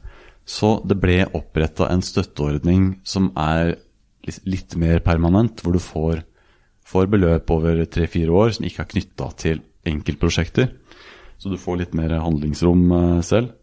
så 0.50 0.80
det 0.88 0.98
ble 0.98 1.22
oppretta 1.38 1.92
en 1.94 2.02
støtteordning 2.02 2.96
som 3.08 3.30
er 3.38 3.76
litt 4.50 4.74
mer 4.82 5.02
permanent, 5.06 5.62
hvor 5.62 5.76
du 5.76 5.82
får, 5.84 6.24
får 6.90 7.10
beløp 7.14 7.54
over 7.54 7.84
tre-fire 7.86 8.34
år 8.34 8.56
som 8.58 8.66
ikke 8.66 8.84
er 8.84 8.90
knytta 8.96 9.30
til 9.40 9.62
enkeltprosjekter. 9.90 10.72
Så 11.40 11.54
du 11.54 11.58
får 11.62 11.84
litt 11.84 11.94
mer 11.98 12.18
handlingsrom 12.20 12.82
uh, 12.92 13.22
selv. 13.26 13.54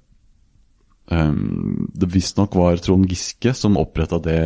Um, 1.10 1.90
det 1.94 2.08
visstnok 2.10 2.54
var 2.58 2.78
Trond 2.82 3.06
Giske 3.10 3.52
som 3.54 3.76
oppretta 3.82 4.22
det. 4.22 4.40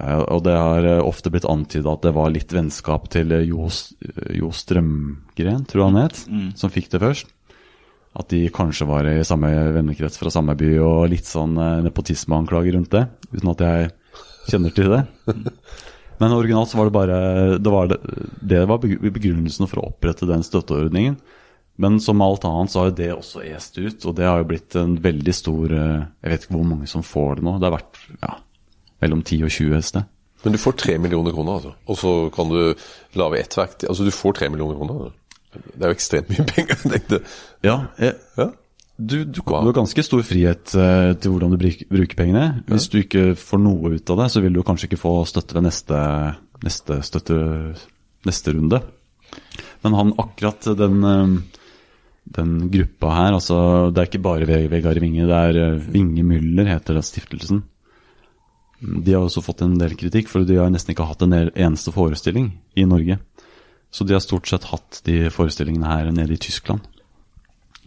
Uh, 0.00 0.24
og 0.24 0.42
det 0.48 0.56
har 0.56 0.88
uh, 0.88 1.04
ofte 1.04 1.30
blitt 1.32 1.46
antyda 1.48 1.92
at 1.92 2.08
det 2.08 2.16
var 2.16 2.32
litt 2.32 2.52
vennskap 2.52 3.06
til 3.12 3.36
Jo, 3.44 3.68
jo 4.32 4.50
Strømgren, 4.52 5.68
tror 5.68 5.84
jeg 5.84 5.92
han 5.92 6.02
het, 6.02 6.24
mm. 6.32 6.50
som 6.58 6.72
fikk 6.72 6.90
det 6.96 7.04
først. 7.04 7.35
At 8.16 8.30
de 8.32 8.46
kanskje 8.54 8.88
var 8.88 9.06
i 9.10 9.24
samme 9.28 9.50
vennekrets 9.76 10.16
fra 10.20 10.32
samme 10.32 10.56
by, 10.58 10.70
og 10.80 11.10
litt 11.12 11.28
sånn 11.28 11.56
eh, 11.60 11.82
nepotismeanklager 11.84 12.78
rundt 12.78 12.94
det. 12.94 13.04
Uten 13.34 13.52
at 13.52 13.64
jeg 13.66 13.90
kjenner 14.50 14.76
til 14.76 14.92
det. 14.94 15.02
Men 16.20 16.32
originalt 16.32 16.70
så 16.70 16.78
var 16.78 16.88
det 16.88 16.96
bare 16.96 17.16
Det 17.60 17.72
var, 17.72 17.90
det, 17.90 17.98
det 18.40 18.62
var 18.70 18.80
begrunnelsen 18.80 19.68
for 19.68 19.82
å 19.82 19.90
opprette 19.90 20.28
den 20.28 20.44
støtteordningen. 20.46 21.18
Men 21.76 21.98
som 22.00 22.22
alt 22.24 22.46
annet 22.48 22.72
så 22.72 22.80
har 22.80 22.88
jo 22.88 22.96
det 22.96 23.10
også 23.12 23.42
est 23.44 23.76
ut, 23.76 24.04
og 24.08 24.14
det 24.16 24.24
har 24.24 24.40
jo 24.40 24.48
blitt 24.48 24.76
en 24.80 24.96
veldig 25.04 25.34
stor 25.36 25.74
eh, 25.76 26.06
Jeg 26.24 26.32
vet 26.32 26.46
ikke 26.46 26.56
hvor 26.56 26.68
mange 26.72 26.88
som 26.88 27.04
får 27.04 27.36
det 27.36 27.44
nå. 27.48 27.58
Det 27.60 27.68
har 27.68 27.76
vært 27.76 28.00
ja, 28.22 28.32
mellom 29.04 29.20
10 29.20 29.44
og 29.44 29.52
20 29.52 29.76
et 29.76 29.90
sted. 29.90 30.08
Men 30.46 30.54
du 30.56 30.60
får 30.62 30.76
3 30.80 30.96
millioner 31.02 31.34
kroner, 31.34 31.58
altså? 31.58 31.74
Og 31.90 32.00
så 32.00 32.14
kan 32.32 32.50
du 32.52 32.60
lage 33.18 33.38
ett 33.40 33.56
verk 33.56 33.86
Altså 33.88 34.04
du 34.06 34.12
får 34.14 34.36
3 34.40 34.50
millioner 34.52 34.78
kroner? 34.78 35.08
Altså. 35.08 35.25
Det 35.72 35.82
er 35.82 35.92
jo 35.92 35.96
ekstremt 35.96 36.30
mye 36.32 36.46
penger. 36.48 36.78
tenkte 36.92 37.20
Ja, 37.64 37.80
jeg, 38.00 38.16
ja. 38.38 38.50
Du, 38.96 39.18
du, 39.28 39.42
wow. 39.44 39.60
du, 39.60 39.68
har 39.68 39.76
ganske 39.76 40.02
stor 40.06 40.22
frihet 40.24 40.72
uh, 40.72 41.12
til 41.20 41.34
hvordan 41.34 41.52
du 41.52 41.58
bruker, 41.60 42.16
pengene. 42.16 42.62
Hvis 42.70 42.88
du 42.88 43.02
ikke 43.02 43.34
får 43.36 43.60
noe 43.60 43.96
ut 43.98 44.12
av 44.14 44.22
det, 44.22 44.30
så 44.32 44.40
vil 44.40 44.56
du 44.56 44.62
kanskje 44.64 44.88
ikke 44.88 45.02
få 45.02 45.18
støtte 45.28 45.58
ved 45.58 45.66
neste, 45.68 45.98
neste, 46.64 47.02
støtte, 47.04 47.36
neste 48.24 48.56
runde. 48.56 48.80
Men 49.84 49.98
han 49.98 50.14
akkurat 50.16 50.70
den, 50.80 51.04
uh, 51.04 51.60
den 52.38 52.56
gruppa 52.72 53.12
her, 53.18 53.36
altså 53.36 53.58
det 53.92 54.00
er 54.00 54.10
ikke 54.10 54.24
bare 54.24 54.48
Vegard 54.48 55.02
Winge, 55.04 55.28
det 55.28 55.42
er 55.44 55.76
Vinge 55.76 56.24
Winge 56.24 56.28
Müller 56.30 56.72
heter 56.72 56.96
det 56.96 57.04
stiftelsen. 57.04 57.66
De 58.80 59.12
har 59.12 59.24
også 59.24 59.44
fått 59.44 59.60
en 59.64 59.76
del 59.80 59.92
kritikk, 59.96 60.32
for 60.32 60.44
de 60.44 60.56
har 60.56 60.72
nesten 60.72 60.92
ikke 60.92 61.06
hatt 61.08 61.24
en 61.24 61.36
eneste 61.36 61.92
forestilling 61.92 62.50
i 62.76 62.88
Norge. 62.88 63.20
Så 63.96 64.04
de 64.04 64.12
har 64.12 64.20
stort 64.20 64.48
sett 64.50 64.66
hatt 64.68 65.00
de 65.08 65.30
forestillingene 65.32 65.88
her 65.88 66.10
nede 66.12 66.36
i 66.36 66.40
Tyskland, 66.40 66.84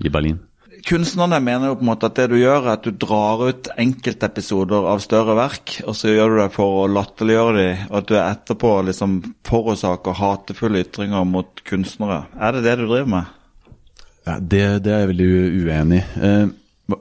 i 0.02 0.10
Berlin. 0.10 0.40
Kunstnerne 0.88 1.38
mener 1.44 1.70
jo 1.70 1.76
på 1.78 1.84
en 1.84 1.90
måte 1.92 2.08
at 2.08 2.18
det 2.18 2.30
du 2.32 2.38
gjør, 2.40 2.64
er 2.64 2.72
at 2.78 2.86
du 2.88 2.96
drar 2.96 3.44
ut 3.52 3.70
enkeltepisoder 3.78 4.88
av 4.90 5.04
større 5.04 5.36
verk, 5.38 5.76
og 5.84 5.98
så 6.00 6.16
gjør 6.16 6.34
du 6.34 6.38
det 6.40 6.48
for 6.56 6.80
å 6.80 6.88
latterliggjøre 6.90 7.56
dem, 7.60 7.84
og 7.92 7.98
at 8.00 8.10
du 8.10 8.16
etterpå 8.24 8.72
liksom 8.88 9.20
forårsaker 9.46 10.18
hatefulle 10.18 10.82
ytringer 10.86 11.28
mot 11.30 11.62
kunstnere. 11.68 12.24
Er 12.40 12.58
det 12.58 12.66
det 12.66 12.78
du 12.80 12.88
driver 12.88 13.14
med? 13.14 13.36
Ja, 14.26 14.40
det, 14.40 14.66
det 14.86 14.96
er 14.96 15.04
jeg 15.04 15.14
veldig 15.14 15.32
uenig 15.62 16.02
i. 16.02 16.26
Eh, 16.26 16.98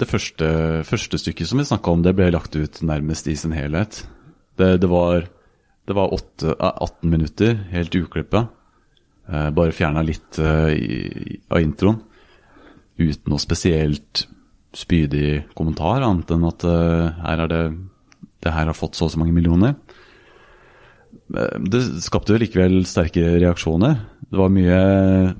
det 0.00 0.08
første, 0.08 0.46
første, 0.88 1.18
stykket 1.20 1.48
som 1.48 1.60
vi 1.60 1.68
snakka 1.68 1.92
om, 1.92 2.04
det 2.04 2.16
ble 2.16 2.30
lagt 2.32 2.56
ut 2.56 2.78
nærmest 2.84 3.28
i 3.28 3.36
sin 3.36 3.52
helhet. 3.56 4.02
Det, 4.60 4.74
det 4.80 4.88
var 4.88 5.30
det 5.90 5.96
var 5.98 6.14
8, 6.14 6.54
18 6.58 6.86
eh, 7.02 7.10
minutter, 7.10 7.54
helt 7.70 7.94
uklippa. 7.94 8.46
Eh, 9.28 9.50
bare 9.50 9.74
fjerna 9.74 10.04
litt 10.06 10.38
eh, 10.38 11.40
av 11.50 11.58
introen. 11.58 11.98
Uten 13.00 13.32
noe 13.32 13.42
spesielt 13.42 14.28
spydig 14.76 15.48
kommentar, 15.58 16.04
annet 16.06 16.30
enn 16.30 16.46
at 16.46 16.62
her 16.62 17.40
er 17.42 17.50
det 17.50 17.62
det 18.40 18.52
her 18.54 18.68
har 18.70 18.76
fått 18.76 18.94
så 18.96 19.08
og 19.08 19.10
så 19.12 19.18
mange 19.20 19.34
millioner. 19.34 19.74
Det 21.28 21.80
skapte 22.04 22.32
jo 22.32 22.40
likevel 22.40 22.84
sterke 22.88 23.34
reaksjoner. 23.42 23.98
Det 24.30 24.38
var 24.38 24.52
mye, 24.54 24.78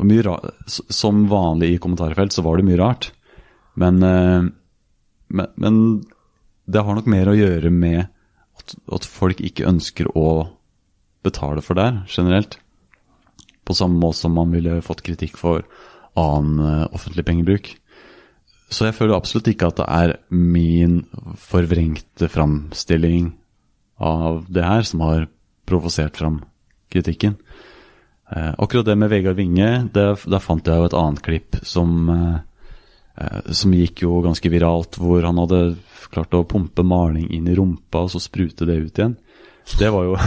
mye 0.02 0.24
rart. 0.26 0.50
Som 0.66 1.22
vanlig 1.30 1.70
i 1.76 1.78
kommentarfelt 1.80 2.34
så 2.34 2.44
var 2.44 2.58
det 2.58 2.66
mye 2.66 2.80
rart. 2.80 3.12
Men, 3.80 4.02
men, 4.02 5.54
men 5.54 5.78
det 6.66 6.84
har 6.84 6.98
nok 6.98 7.08
mer 7.08 7.30
å 7.30 7.38
gjøre 7.38 7.72
med 7.72 8.10
at, 8.92 9.06
folk 9.06 9.40
ikke 9.44 9.68
ønsker 9.68 10.10
å 10.16 10.50
betale 11.24 11.62
for 11.64 11.78
det 11.78 11.88
generelt. 12.10 12.58
På 13.66 13.76
samme 13.76 14.00
måte 14.00 14.22
som 14.22 14.34
man 14.36 14.52
ville 14.54 14.80
fått 14.84 15.04
kritikk 15.06 15.36
for 15.38 15.66
annen 16.18 16.58
uh, 16.58 16.88
offentlig 16.96 17.26
pengebruk. 17.28 17.72
Så 18.70 18.86
jeg 18.86 18.96
føler 18.96 19.16
absolutt 19.16 19.50
ikke 19.50 19.70
at 19.70 19.80
det 19.80 19.88
er 19.90 20.14
min 20.30 21.02
forvrengte 21.42 22.30
framstilling 22.30 23.32
av 24.00 24.46
det 24.48 24.64
her 24.64 24.86
som 24.86 25.02
har 25.04 25.26
provosert 25.68 26.18
fram 26.18 26.40
kritikken. 26.90 27.36
Eh, 28.30 28.54
akkurat 28.58 28.86
det 28.86 28.96
med 28.96 29.10
Vegard 29.10 29.36
Winge, 29.36 29.88
der, 29.94 30.14
fant 30.42 30.66
jeg 30.66 30.78
jo 30.78 30.86
et 30.86 30.94
annet 30.94 31.22
klipp 31.26 31.58
som, 31.66 32.08
eh, 32.10 32.36
eh, 32.36 32.40
som 33.52 33.74
gikk 33.76 34.04
jo 34.06 34.20
ganske 34.24 34.48
viralt, 34.52 34.96
hvor 35.00 35.24
han 35.26 35.38
hadde 35.42 35.60
klart 36.10 36.34
å 36.34 36.44
pumpe 36.48 36.84
maling 36.86 37.28
inn 37.30 37.48
i 37.48 37.56
rumpa 37.56 38.04
og 38.06 38.12
så 38.14 38.20
sprute 38.22 38.66
det 38.68 38.78
ut 38.80 38.98
igjen. 38.98 39.16
Det 39.78 39.90
var 39.92 40.08
jo 40.08 40.16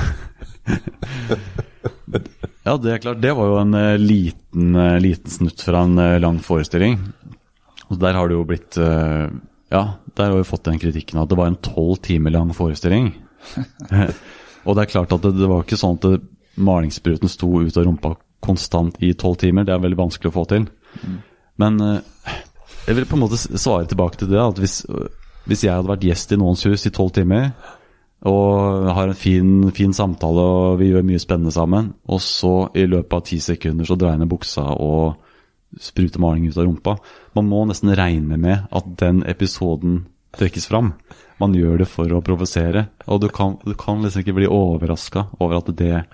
Ja, 2.63 2.77
det 2.79 2.93
er 2.93 3.01
klart. 3.03 3.19
Det 3.19 3.34
var 3.36 3.49
jo 3.49 3.58
en 3.60 3.73
eh, 3.75 3.97
liten, 3.99 4.75
eh, 4.79 4.99
liten 5.03 5.32
snutt 5.32 5.60
fra 5.65 5.82
en 5.84 5.97
eh, 5.99 6.19
lang 6.21 6.38
forestilling. 6.39 6.95
Og 7.89 7.97
der 7.99 8.15
har 8.15 8.29
det 8.29 8.38
jo 8.38 8.45
blitt 8.47 8.77
eh, 8.79 9.27
Ja, 9.73 9.84
der 10.15 10.29
har 10.29 10.38
vi 10.38 10.47
fått 10.47 10.69
den 10.69 10.79
kritikken 10.79 11.19
at 11.19 11.32
det 11.32 11.39
var 11.39 11.51
en 11.51 11.60
tolv 11.60 11.97
timer 12.06 12.32
lang 12.32 12.53
forestilling. 12.56 13.12
og 14.63 14.77
det 14.77 14.86
er 14.86 14.93
klart 14.93 15.12
at 15.12 15.25
det, 15.25 15.34
det 15.41 15.49
var 15.51 15.65
ikke 15.65 15.82
sånn 15.82 15.99
at 15.99 16.08
det, 16.08 16.21
malingsspruten 16.53 17.32
sto 17.32 17.49
ut 17.65 17.77
av 17.77 17.88
rumpa 17.88 18.13
konstant 18.43 18.95
i 19.03 19.12
tolv 19.17 19.41
timer. 19.41 19.67
Det 19.67 19.75
er 19.75 19.84
veldig 19.84 19.99
vanskelig 19.99 20.32
å 20.32 20.38
få 20.38 20.45
til. 20.53 20.69
Men 21.60 21.82
eh, 21.84 21.99
jeg 22.88 22.98
vil 22.98 23.08
på 23.08 23.17
en 23.17 23.24
måte 23.24 23.39
svare 23.39 23.88
tilbake 23.89 24.19
til 24.19 24.32
det. 24.34 24.41
At 24.41 24.60
hvis, 24.60 24.82
hvis 25.48 25.63
jeg 25.65 25.76
hadde 25.76 25.91
vært 25.91 26.06
gjest 26.08 26.34
i 26.36 26.39
noens 26.39 26.63
hus 26.67 26.88
i 26.88 26.93
tolv 26.93 27.13
timer, 27.15 27.52
og 28.24 28.88
har 28.96 29.10
en 29.10 29.19
fin, 29.19 29.50
fin 29.76 29.91
samtale 29.96 30.43
og 30.43 30.78
vi 30.80 30.93
gjør 30.93 31.04
mye 31.04 31.19
spennende 31.19 31.52
sammen, 31.52 31.91
og 32.08 32.22
så 32.24 32.69
i 32.80 32.86
løpet 32.88 33.17
av 33.17 33.26
ti 33.28 33.39
sekunder 33.43 33.88
så 33.88 33.98
dreier 34.00 34.15
jeg 34.15 34.24
ned 34.24 34.32
buksa 34.32 34.63
og 34.80 35.17
spruter 35.82 36.22
maling 36.22 36.46
ut 36.48 36.58
av 36.62 36.67
rumpa 36.67 36.93
Man 37.34 37.48
må 37.50 37.63
nesten 37.65 37.91
regne 37.98 38.38
med 38.38 38.67
at 38.69 38.89
den 39.02 39.24
episoden 39.28 40.04
trekkes 40.38 40.69
fram. 40.69 40.93
Man 41.41 41.56
gjør 41.58 41.82
det 41.82 41.88
for 41.89 42.10
å 42.13 42.22
provosere, 42.26 42.88
og 43.10 43.24
du 43.26 43.28
kan, 43.34 43.58
du 43.65 43.74
kan 43.78 44.02
liksom 44.06 44.24
ikke 44.24 44.38
bli 44.38 44.48
overraska 44.50 45.28
over 45.39 45.60
at 45.60 45.74
det 45.78 46.06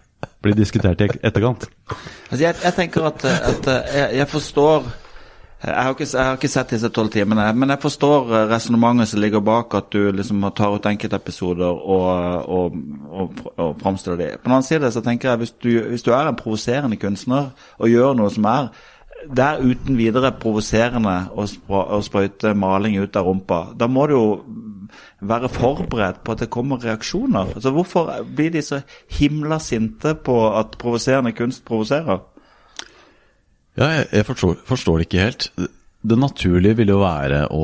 blir 0.44 0.56
diskutert 0.58 1.04
i 1.04 1.10
etterkant. 1.12 1.68
Altså 2.32 2.42
jeg, 2.42 2.58
jeg 2.64 2.76
tenker 2.76 3.06
at, 3.12 3.26
at 3.28 3.70
jeg, 3.70 4.10
jeg 4.18 4.32
forstår 4.32 4.90
jeg 5.64 5.76
har, 5.76 5.90
ikke, 5.92 6.06
jeg 6.18 6.24
har 6.24 6.38
ikke 6.38 6.48
sett 6.48 6.70
disse 6.72 6.90
tolv 6.96 7.10
timene, 7.12 7.50
men 7.52 7.74
jeg 7.74 7.82
forstår 7.84 8.30
eh, 8.32 8.46
resonnementet 8.48 9.10
som 9.12 9.20
ligger 9.20 9.42
bak 9.44 9.74
at 9.76 9.90
du 9.92 10.12
liksom 10.16 10.46
tar 10.56 10.72
ut 10.72 10.86
enkeltepisoder 10.88 11.82
og, 11.96 12.06
og, 12.48 12.78
og, 13.10 13.42
og 13.58 13.82
framstiller 13.82 14.22
dem. 14.22 14.38
På 14.40 14.48
den 14.48 14.56
annen 14.56 14.70
side 14.70 14.92
så 14.96 15.04
tenker 15.04 15.34
jeg 15.34 15.42
hvis 15.42 15.54
hvis 15.60 16.06
du 16.06 16.14
er 16.16 16.30
en 16.30 16.40
provoserende 16.40 16.96
kunstner 16.96 17.52
og 17.78 17.92
gjør 17.92 18.16
noe 18.16 18.32
som 18.32 18.48
er 18.48 18.72
det 19.28 19.44
er 19.44 19.60
uten 19.60 19.98
videre 20.00 20.32
provoserende 20.32 21.16
å 21.36 22.00
sprøyte 22.06 22.54
maling 22.56 22.96
ut 23.02 23.18
av 23.20 23.28
rumpa. 23.28 23.60
Da 23.76 23.90
må 23.92 24.06
du 24.08 24.14
jo 24.16 24.26
være 25.20 25.50
forberedt 25.52 26.22
på 26.24 26.34
at 26.34 26.46
det 26.46 26.52
kommer 26.54 26.80
reaksjoner. 26.84 27.52
Altså 27.56 27.74
Hvorfor 27.76 28.14
blir 28.24 28.54
de 28.54 28.62
så 28.64 28.80
himla 29.20 29.60
sinte 29.60 30.16
på 30.16 30.38
at 30.56 30.78
provoserende 30.80 31.36
kunst 31.36 31.66
provoserer? 31.68 32.24
Ja, 33.80 34.04
jeg, 34.04 34.26
forstår, 34.28 34.58
forstår 34.68 35.00
det 35.00 35.08
ikke 35.08 35.24
helt. 35.24 35.46
Det 36.04 36.18
naturlige 36.20 36.82
ville 36.82 36.96
jo 36.96 37.04
være 37.04 37.46
å 37.52 37.64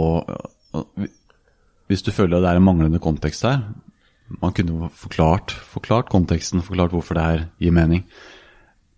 Hvis 1.88 2.04
du 2.04 2.12
føler 2.12 2.38
at 2.38 2.46
det 2.46 2.52
er 2.52 2.60
en 2.60 2.66
manglende 2.66 3.00
kontekst 3.00 3.46
her 3.48 3.62
Man 4.42 4.56
kunne 4.56 4.90
forklart, 4.96 5.52
forklart 5.52 6.10
konteksten, 6.12 6.64
forklart 6.66 6.96
hvorfor 6.96 7.16
det 7.16 7.26
her 7.26 7.44
gir 7.62 7.76
mening. 7.76 8.06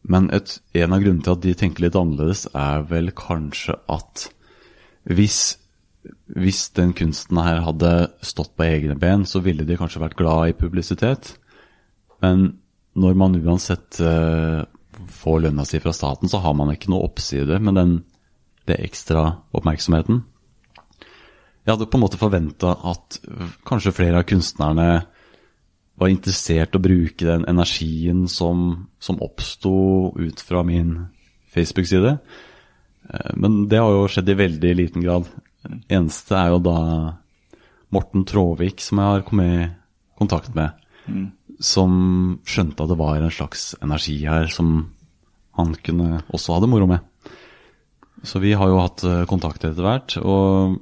Men 0.07 0.29
et, 0.31 0.59
en 0.77 0.93
av 0.95 1.01
grunnene 1.03 1.25
til 1.25 1.35
at 1.35 1.43
de 1.43 1.55
tenker 1.57 1.83
litt 1.83 1.97
annerledes, 1.99 2.45
er 2.55 2.85
vel 2.87 3.11
kanskje 3.11 3.75
at 3.91 4.29
hvis, 5.11 5.57
hvis 6.31 6.61
den 6.79 6.93
kunsten 6.95 7.41
her 7.43 7.59
hadde 7.65 7.91
stått 8.23 8.53
på 8.55 8.69
egne 8.69 8.95
ben, 8.95 9.25
så 9.27 9.43
ville 9.43 9.67
de 9.67 9.77
kanskje 9.79 10.03
vært 10.05 10.15
glad 10.19 10.53
i 10.53 10.55
publisitet. 10.55 11.33
Men 12.23 12.53
når 12.95 13.19
man 13.19 13.35
uansett 13.43 13.99
eh, 13.99 14.63
får 15.11 15.43
lønna 15.47 15.65
si 15.67 15.79
fra 15.83 15.93
staten, 15.95 16.29
så 16.29 16.41
har 16.43 16.55
man 16.57 16.71
ikke 16.73 16.91
noe 16.93 17.07
oppside 17.07 17.59
med 17.63 17.77
den, 17.79 17.93
det 18.67 18.79
ekstra 18.83 19.29
oppmerksomheten. 19.55 20.23
Jeg 21.67 21.75
hadde 21.75 21.89
på 21.91 21.99
en 21.99 22.03
måte 22.05 22.19
forventa 22.19 22.73
at 22.87 23.19
kanskje 23.67 23.95
flere 23.95 24.21
av 24.21 24.27
kunstnerne 24.27 24.89
var 25.97 26.11
interessert 26.13 26.75
i 26.75 26.79
å 26.79 26.83
bruke 26.83 27.25
den 27.25 27.43
energien 27.49 28.27
som, 28.31 28.87
som 29.01 29.19
oppsto 29.23 30.13
ut 30.15 30.43
fra 30.45 30.61
min 30.63 31.07
Facebook-side. 31.55 32.17
Eh, 33.09 33.31
Men 33.35 33.65
det 33.67 33.81
har 33.81 33.91
jo 33.91 34.07
skjedd 34.11 34.29
i 34.29 34.37
veldig 34.37 34.73
liten 34.77 35.03
grad. 35.03 35.27
Eneste 35.89 36.37
er 36.37 36.53
jo 36.53 36.61
da 36.63 36.77
Morten 37.91 38.27
Tråvik, 38.27 38.79
som 38.83 39.01
jeg 39.01 39.15
har 39.15 39.25
kommet 39.27 39.55
i 39.57 39.71
kontakt 40.19 40.53
med, 40.55 40.75
som 41.59 41.91
skjønte 42.45 42.83
at 42.83 42.91
det 42.91 42.99
var 42.99 43.17
en 43.17 43.33
slags 43.33 43.71
energi 43.81 44.19
her 44.27 44.47
som 44.51 44.93
han 45.57 45.73
kunne 45.83 46.21
også 46.33 46.55
ha 46.55 46.63
det 46.63 46.69
moro 46.71 46.87
med. 46.89 47.33
Så 48.25 48.41
vi 48.41 48.53
har 48.57 48.69
jo 48.69 48.81
hatt 48.81 49.03
eh, 49.05 49.25
kontakt 49.29 49.65
etter 49.65 49.85
hvert, 49.85 50.17
og 50.21 50.77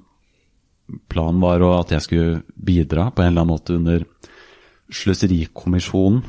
planen 1.11 1.41
var 1.41 1.63
at 1.79 1.91
jeg 1.95 2.05
skulle 2.05 2.43
bidra 2.55 3.09
på 3.11 3.23
en 3.23 3.33
eller 3.33 3.43
annen 3.43 3.55
måte 3.55 3.75
under 3.75 4.05
Sløserikommisjonen, 4.93 6.21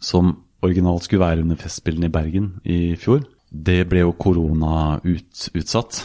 som 0.00 0.36
originalt 0.62 1.04
skulle 1.04 1.24
være 1.24 1.44
under 1.44 1.58
Festspillene 1.58 2.08
i 2.08 2.14
Bergen 2.14 2.50
i 2.62 2.80
fjor. 3.00 3.24
Det 3.50 3.82
ble 3.90 4.04
jo 4.04 4.14
korona-utsatt, 4.14 6.04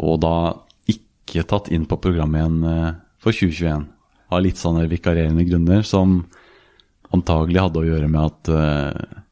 og 0.00 0.14
da 0.24 0.36
ikke 0.90 1.44
tatt 1.48 1.70
inn 1.74 1.84
på 1.88 2.00
programmet 2.02 2.40
igjen 2.40 2.64
eh, 2.70 2.94
for 3.22 3.36
2021. 3.36 3.84
Av 4.32 4.42
litt 4.42 4.58
sånne 4.58 4.88
vikarierende 4.90 5.44
grunner 5.46 5.84
som 5.86 6.22
antagelig 7.14 7.62
hadde 7.62 7.82
å 7.82 7.86
gjøre 7.86 8.08
med 8.10 8.22
at, 8.24 8.50
eh, 8.50 9.22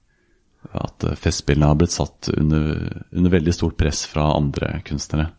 at 0.72 1.04
Festspillene 1.18 1.68
har 1.72 1.78
blitt 1.80 1.94
satt 1.94 2.30
under, 2.36 3.04
under 3.12 3.34
veldig 3.34 3.54
stort 3.54 3.76
press 3.80 4.04
fra 4.08 4.30
andre 4.36 4.78
kunstnere. 4.86 5.30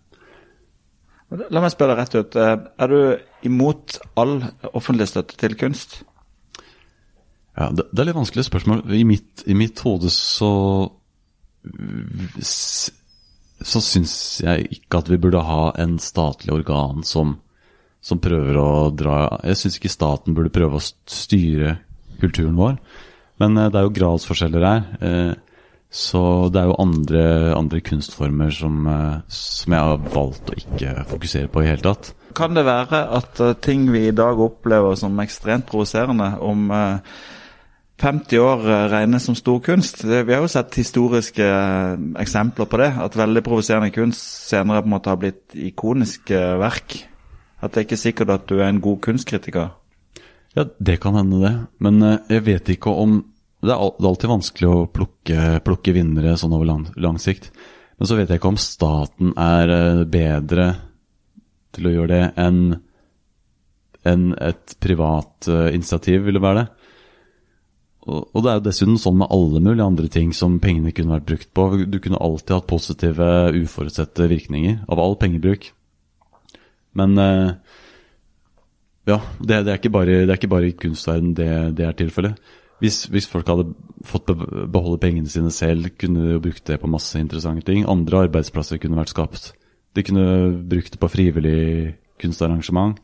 La 1.50 1.64
meg 1.64 1.72
spørre 1.74 1.96
deg 1.96 2.02
rett 2.04 2.18
ut. 2.20 2.36
eh, 2.38 2.58
Er 2.84 2.92
du 2.92 3.48
imot 3.50 3.98
all 4.20 4.36
offentlig 4.74 5.08
støtte 5.10 5.38
til 5.40 5.56
kunst? 5.58 6.04
Ja, 7.58 7.70
det, 7.74 7.88
det 7.90 8.04
er 8.04 8.10
litt 8.12 8.20
vanskelig 8.20 8.46
spørsmål. 8.46 8.84
I 8.94 9.04
mitt, 9.08 9.46
i 9.50 9.56
mitt 9.58 9.80
hode 9.86 10.12
så 10.14 10.52
så 13.64 13.80
syns 13.80 14.14
jeg 14.44 14.68
ikke 14.76 15.00
at 15.00 15.10
vi 15.10 15.20
burde 15.22 15.40
ha 15.48 15.72
en 15.80 15.96
statlig 16.02 16.52
organ 16.52 17.06
som, 17.08 17.38
som 18.04 18.20
prøver 18.20 18.58
å 18.60 18.90
dra 18.92 19.40
Jeg 19.48 19.62
syns 19.62 19.78
ikke 19.80 19.94
staten 19.94 20.36
burde 20.36 20.52
prøve 20.54 20.80
å 20.82 20.84
styre 20.84 21.78
kulturen 22.20 22.60
vår. 22.60 22.76
Men 23.42 23.58
eh, 23.58 23.70
det 23.72 23.80
er 23.80 23.88
jo 23.88 23.96
gradsforskjeller 23.98 24.68
her. 24.68 24.86
eh, 25.02 25.34
Så 25.94 26.50
det 26.50 26.58
er 26.58 26.66
jo 26.72 26.80
andre, 26.82 27.54
andre 27.54 27.80
kunstformer 27.86 28.50
som, 28.50 28.88
eh, 28.88 29.22
som 29.30 29.74
jeg 29.74 29.80
har 29.80 29.98
valgt 30.16 30.50
å 30.50 30.58
ikke 30.58 31.06
fokusere 31.06 31.52
på 31.54 31.62
i 31.62 31.68
hele 31.70 31.86
tatt. 31.86 32.14
Kan 32.34 32.56
det 32.58 32.66
være 32.66 33.04
at 33.14 33.62
ting 33.62 33.92
vi 33.94 34.08
i 34.08 34.16
dag 34.16 34.40
opplever 34.42 34.96
som 34.98 35.20
ekstremt 35.22 35.68
provoserende, 35.70 36.32
om 36.42 36.72
eh, 36.72 36.98
50 38.02 38.40
år 38.42 38.66
regnes 38.90 39.24
som 39.30 39.36
stor 39.38 39.60
kunst? 39.62 40.02
Vi 40.04 40.34
har 40.34 40.42
jo 40.42 40.50
sett 40.50 40.74
historiske 40.76 41.46
eksempler 42.20 42.66
på 42.66 42.80
det. 42.82 42.90
At 43.00 43.16
veldig 43.16 43.44
provoserende 43.46 43.94
kunst 43.94 44.50
senere 44.50 44.82
på 44.82 44.90
en 44.90 44.96
måte 44.96 45.14
har 45.14 45.22
blitt 45.22 45.54
ikoniske 45.54 46.42
verk. 46.60 46.98
At 47.62 47.72
det 47.72 47.80
er 47.80 47.86
ikke 47.86 48.02
sikkert 48.02 48.34
at 48.34 48.50
du 48.50 48.58
er 48.58 48.68
en 48.68 48.82
god 48.82 48.98
kunstkritiker. 49.06 49.70
Ja, 50.54 50.66
det 50.78 51.00
kan 51.02 51.16
hende 51.18 51.42
det. 51.42 51.54
Men 51.84 52.02
eh, 52.06 52.20
jeg 52.30 52.46
vet 52.48 52.74
ikke 52.76 52.94
om 52.94 53.22
Det 53.64 53.72
er 53.72 53.80
alltid 53.80 54.28
vanskelig 54.28 54.68
å 54.70 54.88
plukke, 54.92 55.62
plukke 55.64 55.94
vinnere 55.96 56.36
sånn 56.36 56.52
over 56.52 56.68
lang, 56.68 56.82
lang 57.00 57.16
sikt. 57.22 57.48
Men 57.96 58.10
så 58.10 58.18
vet 58.18 58.28
jeg 58.28 58.42
ikke 58.42 58.52
om 58.52 58.60
staten 58.60 59.30
er 59.40 59.72
eh, 59.72 60.02
bedre 60.04 60.66
til 61.74 61.88
å 61.88 61.94
gjøre 61.94 62.12
det 62.12 62.26
enn 62.44 62.66
enn 64.04 64.34
et 64.36 64.74
privat 64.84 65.48
eh, 65.48 65.70
initiativ 65.78 66.26
ville 66.28 66.42
være 66.44 66.64
det. 66.64 66.66
Og 68.04 68.42
det 68.44 68.50
er 68.52 68.58
jo 68.58 68.66
dessuten 68.66 68.98
sånn 69.00 69.22
med 69.22 69.32
alle 69.32 69.62
mulige 69.64 69.86
andre 69.88 70.10
ting 70.12 70.34
som 70.36 70.58
pengene 70.60 70.92
kunne 70.92 71.16
vært 71.16 71.30
brukt 71.30 71.50
på. 71.56 71.68
Du 71.88 72.02
kunne 72.04 72.20
alltid 72.20 72.58
hatt 72.58 72.68
positive, 72.68 73.28
uforutsette 73.56 74.28
virkninger 74.28 74.82
av 74.92 75.00
all 75.00 75.16
pengebruk. 75.22 75.70
Men 77.00 77.16
eh, 77.16 77.54
ja, 79.08 79.20
det, 79.40 79.66
det, 79.68 79.74
er 79.74 79.92
bare, 79.92 80.20
det 80.24 80.30
er 80.30 80.40
ikke 80.40 80.52
bare 80.52 80.70
i 80.70 80.78
kunstverden 80.80 81.34
det, 81.36 81.50
det 81.78 81.88
er 81.88 81.98
tilfellet. 82.00 82.38
Hvis, 82.84 83.06
hvis 83.12 83.28
folk 83.32 83.48
hadde 83.48 83.70
fått 84.04 84.28
beholde 84.28 85.00
pengene 85.00 85.30
sine 85.32 85.52
selv, 85.56 85.88
kunne 86.00 86.24
de 86.24 86.34
jo 86.36 86.44
brukt 86.44 86.66
det 86.68 86.80
på 86.82 86.90
masse 86.92 87.20
interessante 87.20 87.64
ting. 87.68 87.86
Andre 87.88 88.26
arbeidsplasser 88.28 88.80
kunne 88.82 89.00
vært 89.00 89.14
skapt. 89.14 89.52
De 89.96 90.04
kunne 90.04 90.26
brukt 90.68 90.92
det 90.92 91.00
på 91.00 91.12
frivillig 91.12 91.94
kunstarrangement. 92.20 92.98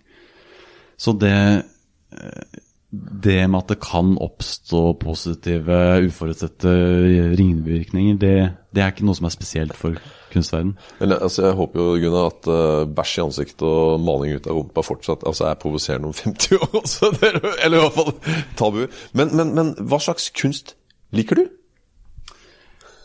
Så 0.99 1.13
det 1.15 1.31
eh, 1.31 2.59
Det 2.89 3.43
med 3.45 3.59
at 3.59 3.69
det 3.69 3.79
kan 3.85 4.15
oppstå 4.17 4.79
positive, 4.97 5.75
uforutsette 6.07 6.71
ringvirkninger, 7.37 8.15
det, 8.17 8.31
det 8.73 8.81
er 8.81 8.89
ikke 8.89 9.05
noe 9.05 9.17
som 9.17 9.27
er 9.29 9.33
spesielt 9.35 9.77
for 9.77 9.99
kunstverden. 10.33 10.71
Men 10.99 11.13
altså, 11.13 11.43
jeg 11.45 11.57
håper 11.59 11.79
jo 11.79 11.99
Gunnar, 12.01 12.31
at 12.33 12.49
uh, 12.49 12.89
bæsj 12.89 13.13
i 13.19 13.23
ansiktet 13.27 13.67
og 13.67 14.01
maling 14.01 14.33
ut 14.33 14.49
av 14.49 14.57
rumpa 14.57 14.81
fortsatt 14.85 15.25
altså, 15.29 15.51
er 15.51 15.61
provoserende 15.61 16.09
om 16.09 16.17
50 16.23 16.57
år. 16.57 16.69
også. 16.81 17.13
Er, 17.21 17.39
eller 17.65 17.77
i 17.77 17.85
hvert 17.85 17.97
fall 17.99 18.43
tabu. 18.57 18.81
Men, 19.13 19.35
men, 19.37 19.53
men 19.53 19.73
hva 19.79 20.01
slags 20.01 20.31
kunst 20.33 20.75
liker 21.13 21.43
du? 21.43 21.45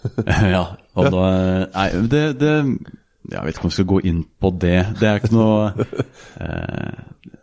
ja, 0.54 0.64
og 0.94 1.12
da 1.12 1.28
Nei, 1.72 1.88
det, 2.12 2.24
det 2.36 2.50
Jeg 3.32 3.40
vet 3.40 3.56
ikke 3.56 3.64
om 3.64 3.70
vi 3.70 3.76
skal 3.78 3.88
gå 3.88 4.00
inn 4.04 4.24
på 4.40 4.50
det. 4.60 4.78
Det 5.00 5.08
er 5.08 5.20
ikke 5.20 5.36
noe 5.36 5.86
eh, 6.44 7.36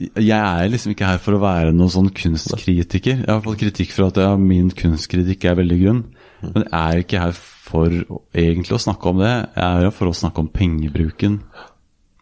jeg 0.00 0.40
er 0.40 0.70
liksom 0.72 0.94
ikke 0.94 1.08
her 1.10 1.20
for 1.20 1.36
å 1.36 1.42
være 1.42 1.74
noen 1.76 1.92
sånn 1.92 2.10
kunstkritiker. 2.16 3.18
Jeg 3.20 3.28
har 3.30 3.42
fått 3.44 3.60
kritikk 3.60 3.92
for 3.92 4.08
at 4.08 4.20
ja, 4.20 4.30
min 4.40 4.70
kunstkritikk 4.72 5.44
er 5.50 5.58
veldig 5.60 5.78
grunn. 5.82 6.00
Men 6.40 6.64
jeg 6.64 6.80
er 6.80 7.02
ikke 7.02 7.20
her 7.20 7.34
for 7.36 7.92
egentlig 8.32 8.76
å 8.78 8.80
snakke 8.80 9.12
om 9.12 9.20
det. 9.20 9.32
Jeg 9.52 9.66
er 9.66 9.84
her 9.84 9.92
for 9.94 10.08
å 10.08 10.16
snakke 10.16 10.40
om 10.40 10.48
pengebruken 10.54 11.36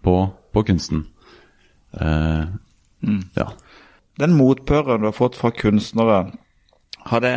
på, 0.05 0.17
på 0.55 0.65
kunsten. 0.67 1.07
Eh, 1.95 2.45
Ja. 3.39 3.53
Den 4.19 4.35
motbøren 4.35 5.05
du 5.05 5.07
har 5.07 5.15
fått 5.15 5.37
fra 5.39 5.53
kunstnere, 5.55 6.33
har 7.09 7.21
det 7.23 7.37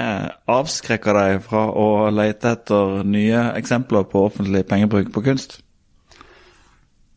avskrekka 0.50 1.14
deg 1.14 1.44
fra 1.46 1.68
å 1.70 2.10
lete 2.10 2.56
etter 2.58 3.04
nye 3.06 3.44
eksempler 3.60 4.08
på 4.10 4.26
offentlig 4.26 4.66
pengebruk 4.68 5.12
på 5.14 5.22
kunst? 5.22 5.60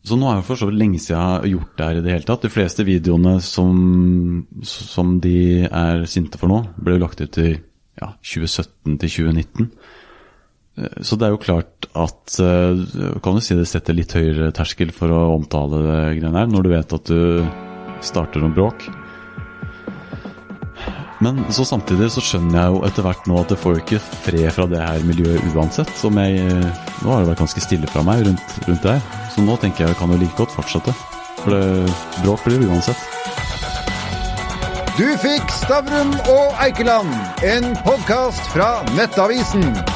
Så 0.05 0.17
nå 0.21 0.27
er 0.29 0.37
det 0.39 0.45
for 0.45 0.59
så 0.59 0.67
vidt 0.69 0.77
lenge 0.77 0.99
siden 1.01 1.17
jeg 1.17 1.29
har 1.33 1.47
gjort 1.49 1.75
det 1.79 1.85
her 1.89 1.99
i 1.99 2.03
det 2.05 2.11
hele 2.13 2.27
tatt. 2.27 2.43
De 2.45 2.51
fleste 2.53 2.85
videoene 2.85 3.35
som, 3.41 3.77
som 4.69 5.15
de 5.23 5.37
er 5.65 6.03
sinte 6.09 6.37
for 6.41 6.51
nå, 6.51 6.59
ble 6.77 6.97
jo 6.97 7.01
lagt 7.07 7.23
ut 7.23 7.39
i 7.41 7.51
ja, 7.55 8.11
2017 8.21 8.99
til 9.01 9.09
2019. 9.15 9.69
Eh, 10.77 10.99
Så 11.01 11.17
det 11.17 11.25
er 11.25 11.33
jo 11.33 11.41
klart 11.41 11.87
at 11.95 12.35
eh, 12.43 12.83
Kan 13.23 13.39
du 13.39 13.41
si 13.41 13.55
det 13.57 13.65
setter 13.71 13.95
litt 13.97 14.13
høyere 14.13 14.51
terskel 14.55 14.91
for 14.93 15.09
å 15.15 15.23
omtale 15.39 15.81
det 15.87 15.99
greiene 16.19 16.37
her, 16.43 16.51
når 16.53 16.67
du 16.67 16.71
vet 16.75 16.95
at 16.99 17.09
du 17.09 17.47
starter 18.05 18.43
noe 18.43 18.53
bråk. 18.53 18.85
Men 21.23 21.45
så 21.53 21.63
samtidig 21.67 22.09
så 22.11 22.23
skjønner 22.23 22.57
jeg 22.59 22.73
jo 22.73 22.81
etter 22.87 23.05
hvert 23.05 23.27
nå 23.29 23.39
at 23.39 23.51
det 23.53 23.59
får 23.61 23.77
jo 23.77 23.83
ikke 23.83 24.01
fred 24.25 24.47
fra 24.55 24.67
det 24.71 24.81
her 24.83 25.05
miljøet 25.07 25.55
uansett. 25.55 25.91
Som 25.99 26.19
jeg 26.19 26.43
Nå 27.03 27.11
har 27.11 27.21
det 27.21 27.29
vært 27.29 27.43
ganske 27.43 27.61
stille 27.63 27.89
fra 27.91 28.03
meg 28.07 28.23
rundt, 28.25 28.55
rundt 28.67 28.83
det 28.83 28.95
her. 28.97 29.19
Så 29.33 29.43
nå 29.45 29.57
tenker 29.61 29.85
jeg 29.85 29.93
det 29.93 29.99
kan 29.99 30.11
jo 30.11 30.19
like 30.19 30.37
godt 30.39 30.55
fortsette. 30.55 30.95
For 31.43 31.53
det, 31.53 31.91
bråk 32.23 32.47
blir 32.47 32.63
det 32.63 32.71
uansett. 32.71 33.11
Du 34.95 35.05
fikk 35.19 35.51
Stavrum 35.51 36.13
og 36.31 36.55
Eikeland, 36.63 37.11
en 37.43 37.75
podkast 37.83 38.47
fra 38.55 38.79
Nettavisen. 38.95 39.94